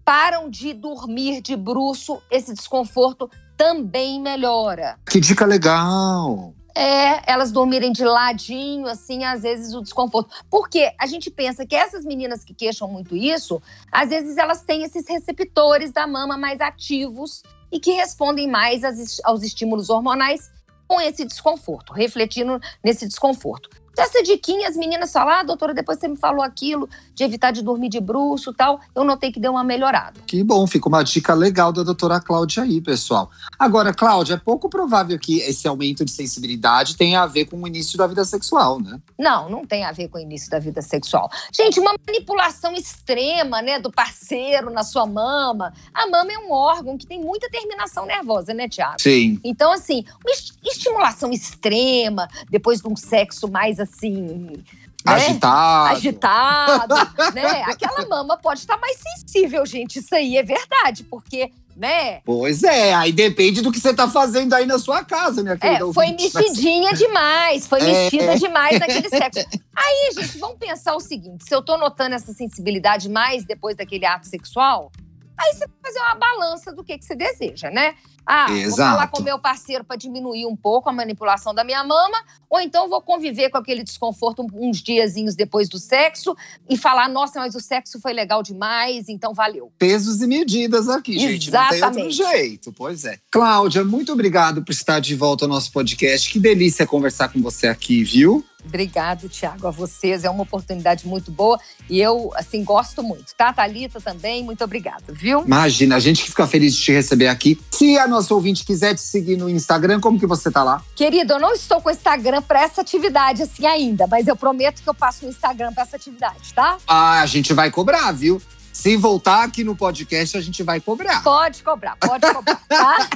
param 0.04 0.50
de 0.50 0.74
dormir 0.74 1.42
de 1.42 1.56
bruço, 1.56 2.22
esse 2.32 2.54
desconforto 2.54 3.30
também 3.56 4.20
melhora. 4.20 4.98
Que 5.08 5.20
dica 5.20 5.46
legal! 5.46 6.54
É, 6.80 7.30
elas 7.30 7.52
dormirem 7.52 7.92
de 7.92 8.06
ladinho, 8.06 8.88
assim, 8.88 9.26
às 9.26 9.42
vezes 9.42 9.74
o 9.74 9.82
desconforto. 9.82 10.34
Porque 10.50 10.90
a 10.98 11.06
gente 11.08 11.30
pensa 11.30 11.66
que 11.66 11.76
essas 11.76 12.06
meninas 12.06 12.46
que 12.46 12.54
queixam 12.54 12.88
muito 12.88 13.18
isso, 13.18 13.62
às 13.92 14.08
vezes 14.08 14.38
elas 14.38 14.62
têm 14.62 14.84
esses 14.84 15.06
receptores 15.06 15.92
da 15.92 16.08
mama 16.08 16.38
mais 16.38 16.62
ativos 16.62 17.44
e 17.70 17.82
que 17.82 17.92
respondem 17.92 18.48
mais 18.48 18.84
aos 19.26 19.44
estímulos 19.44 19.90
hormonais 19.90 20.50
com 20.88 21.02
esse 21.02 21.26
desconforto, 21.26 21.92
refletindo 21.92 22.62
nesse 22.82 23.06
desconforto. 23.06 23.70
Essa 23.98 24.24
diquinha, 24.24 24.68
as 24.68 24.76
meninas 24.76 25.12
falam, 25.12 25.34
ah, 25.34 25.44
doutora, 25.44 25.74
depois 25.74 26.00
você 26.00 26.08
me 26.08 26.18
falou 26.18 26.44
aquilo 26.44 26.90
de 27.14 27.24
evitar 27.24 27.52
de 27.52 27.62
dormir 27.62 27.90
de 27.90 28.00
bruxo 28.00 28.54
tal. 28.54 28.80
Eu 28.96 29.04
notei 29.04 29.32
que 29.32 29.40
deu 29.40 29.52
uma 29.52 29.64
melhorada. 29.64 30.20
Que 30.26 30.44
bom, 30.44 30.66
fica 30.66 30.88
uma 30.88 31.04
dica 31.04 31.34
legal 31.34 31.72
da 31.72 31.84
doutora 31.84 32.20
Cláudia 32.20 32.64
aí, 32.64 32.80
pessoal. 32.82 33.30
Agora, 33.58 33.94
Cláudia, 33.94 34.36
é 34.36 34.38
pouco 34.38 34.70
provável 34.70 35.18
que 35.20 35.40
esse 35.40 35.68
aumento 35.68 36.06
de 36.06 36.12
sensibilidade 36.12 36.96
tenha 36.96 37.22
a 37.22 37.26
ver 37.26 37.46
com 37.46 37.62
o 37.62 37.68
início 37.68 37.98
da 37.98 38.08
vida 38.08 38.24
sexual, 38.24 38.80
né? 38.80 39.00
Não, 39.18 39.50
não 39.50 39.66
tem 39.66 39.84
a 39.84 39.92
ver 39.92 40.08
com 40.08 40.18
o 40.18 40.22
início 40.22 40.50
da 40.50 40.60
vida 40.60 40.82
sexual. 40.82 41.30
Gente, 41.52 41.80
uma 41.80 41.94
manipulação 42.08 42.74
extrema, 42.74 43.62
né, 43.62 43.80
do 43.80 43.92
parceiro 43.92 44.70
na 44.70 44.84
sua 44.84 45.06
mama. 45.06 45.74
A 45.94 46.08
mama 46.08 46.32
é 46.32 46.38
um 46.38 46.52
órgão 46.52 46.98
que 46.98 47.06
tem 47.06 47.20
muita 47.20 47.50
terminação 47.50 48.06
nervosa, 48.06 48.54
né, 48.54 48.68
Tiago? 48.68 49.02
Sim. 49.02 49.40
Então, 49.44 49.72
assim, 49.72 50.04
uma 50.24 50.72
estimulação 50.72 51.32
extrema 51.32 52.28
depois 52.50 52.82
de 52.82 52.88
um 52.88 52.96
sexo 52.96 53.50
mais 53.50 53.79
assim. 53.80 54.64
Né? 55.06 55.14
Agitado. 55.14 55.96
Agitado, 55.96 56.96
né? 57.34 57.64
Aquela 57.64 58.08
mama 58.08 58.38
pode 58.38 58.60
estar 58.60 58.78
mais 58.78 58.98
sensível, 58.98 59.66
gente. 59.66 60.00
Isso 60.00 60.14
aí 60.14 60.38
é 60.38 60.44
verdade, 60.44 61.04
porque 61.04 61.52
né? 61.80 62.20
Pois 62.26 62.62
é, 62.62 62.94
aí 62.94 63.14
depende 63.14 63.62
do 63.62 63.72
que 63.72 63.80
você 63.80 63.94
tá 63.94 64.10
fazendo 64.10 64.54
aí 64.54 64.66
na 64.66 64.78
sua 64.78 65.02
casa, 65.02 65.42
minha 65.42 65.58
querida. 65.58 65.86
É, 65.90 65.94
foi 65.94 66.08
mexidinha 66.12 66.94
demais, 66.94 67.66
foi 67.66 67.80
é. 67.82 67.86
mexida 67.86 68.38
demais 68.38 68.78
naquele 68.78 69.08
sexo. 69.08 69.40
Aí, 69.74 70.12
gente, 70.14 70.38
vamos 70.38 70.58
pensar 70.58 70.94
o 70.94 71.00
seguinte: 71.00 71.46
se 71.48 71.56
eu 71.56 71.62
tô 71.62 71.78
notando 71.78 72.16
essa 72.16 72.34
sensibilidade 72.34 73.08
mais 73.08 73.46
depois 73.46 73.78
daquele 73.78 74.06
ato 74.06 74.28
sexual, 74.28 74.92
aí 75.40 75.54
você 75.54 75.66
vai 75.66 75.76
fazer 75.84 76.00
uma 76.00 76.16
balança 76.16 76.74
do 76.74 76.84
que, 76.84 76.98
que 76.98 77.06
você 77.06 77.16
deseja, 77.16 77.72
né? 77.72 77.96
Ah, 78.26 78.52
Exato. 78.52 78.70
vou 78.70 78.78
falar 78.78 79.08
com 79.08 79.22
o 79.22 79.24
meu 79.24 79.40
parceiro 79.40 79.84
para 79.84 79.96
diminuir 79.96 80.46
um 80.46 80.56
pouco 80.56 80.90
a 80.90 80.94
manipulação 80.94 81.54
da 81.54 81.64
minha 81.64 81.84
mama, 81.84 82.18
ou 82.50 82.60
então 82.60 82.88
vou 82.88 83.02
conviver 83.02 83.50
com 83.50 83.58
aquele 83.58 83.84
desconforto 83.84 84.46
uns 84.54 84.82
diazinhos 84.84 85.36
depois 85.36 85.68
do 85.68 85.80
sexo 85.80 86.36
e 86.70 86.78
falar, 86.78 87.10
nossa, 87.10 87.40
mas 87.40 87.56
o 87.56 87.60
sexo 87.60 88.00
foi 88.00 88.14
legal 88.14 88.44
demais, 88.44 89.10
então 89.10 89.34
valeu. 89.34 89.72
Pesos 89.80 90.22
e 90.22 90.28
medidas 90.28 90.88
aqui, 90.90 91.18
gente, 91.18 91.50
Exatamente. 91.50 91.82
não 91.82 91.92
tem 91.92 92.04
outro 92.04 92.32
jeito, 92.32 92.74
pois 92.74 93.06
é. 93.06 93.18
Cláudia, 93.32 93.84
muito 93.84 94.12
obrigado 94.12 94.64
por 94.64 94.72
estar 94.72 95.00
de 95.00 95.16
volta 95.16 95.46
ao 95.46 95.50
nosso 95.50 95.72
podcast. 95.72 96.30
Que 96.30 96.40
delícia 96.40 96.86
conversar 96.86 97.30
com 97.30 97.42
você 97.42 97.68
aqui, 97.68 98.04
viu? 98.04 98.46
Obrigado, 98.66 99.30
Tiago, 99.30 99.68
a 99.68 99.72
vocês. 99.72 100.24
É 100.24 100.30
uma 100.30 100.44
oportunidade 100.44 101.08
muito 101.08 101.32
boa 101.32 101.60
e 101.90 102.00
eu, 102.00 102.32
assim, 102.36 102.64
gosto 102.64 103.02
muito, 103.02 103.34
tá? 103.36 103.52
Thalita 103.54 104.00
também, 104.02 104.44
muito 104.44 104.64
obrigada, 104.64 105.04
viu? 105.10 105.44
Imagina, 105.46 105.96
a 105.96 106.00
gente 106.00 106.24
que 106.24 106.30
fica 106.30 106.46
feliz 106.46 106.76
de 106.76 106.82
te 106.82 106.92
receber 106.92 107.28
aqui. 107.28 107.60
Se 107.72 107.98
a 107.98 108.08
nossa 108.08 108.34
ouvinte 108.34 108.66
quiser 108.66 108.96
te 108.96 109.02
seguir 109.02 109.38
no 109.38 109.50
Instagram, 109.50 110.00
como 110.00 110.20
que 110.20 110.28
você 110.28 110.52
tá 110.52 110.64
lá? 110.64 110.84
Querido, 110.96 111.34
eu 111.34 111.40
não 111.40 111.54
estou 111.54 111.82
com 111.82 111.90
o 111.90 111.92
Instagram 111.92 112.42
para 112.42 112.64
essa 112.64 112.82
atividade 112.82 113.44
assim 113.44 113.66
ainda, 113.66 114.08
mas 114.08 114.28
eu 114.28 114.36
prometo 114.36 114.82
que 114.82 114.90
eu 114.90 114.94
passo 114.94 115.26
no 115.26 115.32
Instagram 115.32 115.74
para 115.74 115.84
essa 115.84 115.96
atividade, 115.96 116.54
tá? 116.54 116.78
Ah, 116.88 117.22
a 117.22 117.26
gente 117.26 117.54
vai 117.54 117.72
cobrar, 117.72 118.12
viu? 118.12 118.42
Se 118.80 118.96
voltar 118.96 119.44
aqui 119.44 119.62
no 119.62 119.76
podcast, 119.76 120.38
a 120.38 120.42
gente 120.42 120.64
vai 120.64 120.80
cobrar. 120.80 121.22
Pode 121.22 121.62
cobrar, 121.64 121.98
pode 121.98 122.26
cobrar, 122.34 122.56
tá? 122.66 123.10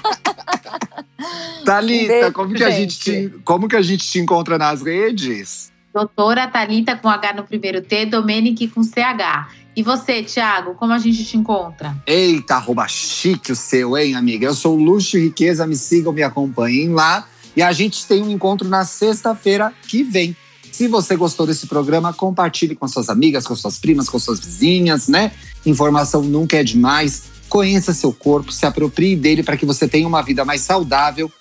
Thalita, 1.63 2.34
como 2.34 2.54
que, 2.54 2.62
a 2.65 2.69
gente 2.69 2.99
te, 2.99 3.34
como 3.45 3.69
que 3.69 3.78
a 3.78 3.82
gente 3.82 4.06
te 4.06 4.19
encontra 4.19 4.58
nas 4.58 4.82
redes? 4.82 5.71
Doutora 5.93 6.47
Thalita 6.47 6.97
com 6.97 7.08
H 7.08 7.32
no 7.32 7.45
primeiro 7.45 7.82
T, 7.82 8.06
Domenic 8.06 8.67
com 8.67 8.84
CH. 8.84 9.47
E 9.73 9.82
você, 9.82 10.21
Thiago, 10.21 10.76
como 10.76 10.91
a 10.91 10.99
gente 10.99 11.23
te 11.23 11.38
encontra? 11.38 11.95
Eita, 12.06 12.56
arroba 12.56 12.86
chique 12.89 13.54
o 13.54 13.56
seu, 13.56 13.97
hein, 13.97 14.15
amiga? 14.15 14.45
Eu 14.45 14.54
sou 14.54 14.76
Luxo 14.76 15.17
e 15.17 15.21
Riqueza, 15.21 15.65
me 15.65 15.78
sigam, 15.78 16.12
me 16.12 16.23
acompanhem 16.23 16.89
lá. 16.89 17.26
E 17.56 17.62
a 17.62 17.71
gente 17.71 18.06
tem 18.06 18.21
um 18.21 18.30
encontro 18.30 18.67
na 18.67 18.84
sexta-feira 18.84 19.73
que 19.88 20.04
vem. 20.04 20.36
Se 20.73 20.88
você 20.88 21.15
gostou 21.15 21.45
desse 21.45 21.67
programa, 21.67 22.12
compartilhe 22.12 22.76
com 22.76 22.88
suas 22.88 23.08
amigas, 23.08 23.45
com 23.45 23.56
suas 23.56 23.78
primas, 23.78 24.10
com 24.10 24.17
suas 24.17 24.39
vizinhas, 24.39 25.08
né? 25.08 25.32
Informação 25.65 26.21
nunca 26.21 26.58
é 26.58 26.63
demais. 26.63 27.23
Conheça 27.49 27.93
seu 27.93 28.12
corpo, 28.12 28.52
se 28.52 28.65
aproprie 28.65 29.15
dele 29.15 29.43
para 29.43 29.56
que 29.56 29.65
você 29.65 29.88
tenha 29.88 30.08
uma 30.08 30.21
vida 30.21 30.43
mais 30.43 30.62
saudável 30.62 31.32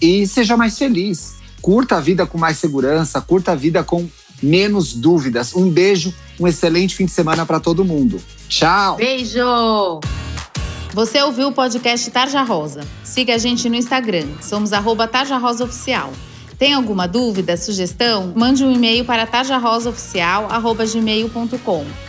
e 0.00 0.26
seja 0.26 0.56
mais 0.56 0.78
feliz. 0.78 1.36
Curta 1.60 1.96
a 1.96 2.00
vida 2.00 2.26
com 2.26 2.38
mais 2.38 2.56
segurança, 2.56 3.20
curta 3.20 3.52
a 3.52 3.54
vida 3.54 3.84
com 3.84 4.08
menos 4.42 4.94
dúvidas. 4.94 5.54
Um 5.54 5.68
beijo, 5.68 6.14
um 6.38 6.46
excelente 6.46 6.94
fim 6.94 7.04
de 7.04 7.12
semana 7.12 7.44
para 7.44 7.60
todo 7.60 7.84
mundo. 7.84 8.20
Tchau! 8.48 8.96
Beijo! 8.96 10.00
Você 10.94 11.20
ouviu 11.22 11.48
o 11.48 11.52
podcast 11.52 12.10
Tarja 12.10 12.42
Rosa? 12.42 12.80
Siga 13.04 13.34
a 13.34 13.38
gente 13.38 13.68
no 13.68 13.76
Instagram, 13.76 14.26
somos 14.40 14.72
arroba 14.72 15.06
Tarja 15.06 15.36
Rosa 15.36 15.64
Oficial. 15.64 16.12
Tem 16.58 16.72
alguma 16.72 17.06
dúvida, 17.06 17.56
sugestão? 17.56 18.32
Mande 18.34 18.64
um 18.64 18.72
e-mail 18.72 19.04
para 19.04 19.26
tarjarosaoficial.gmail.com 19.26 22.07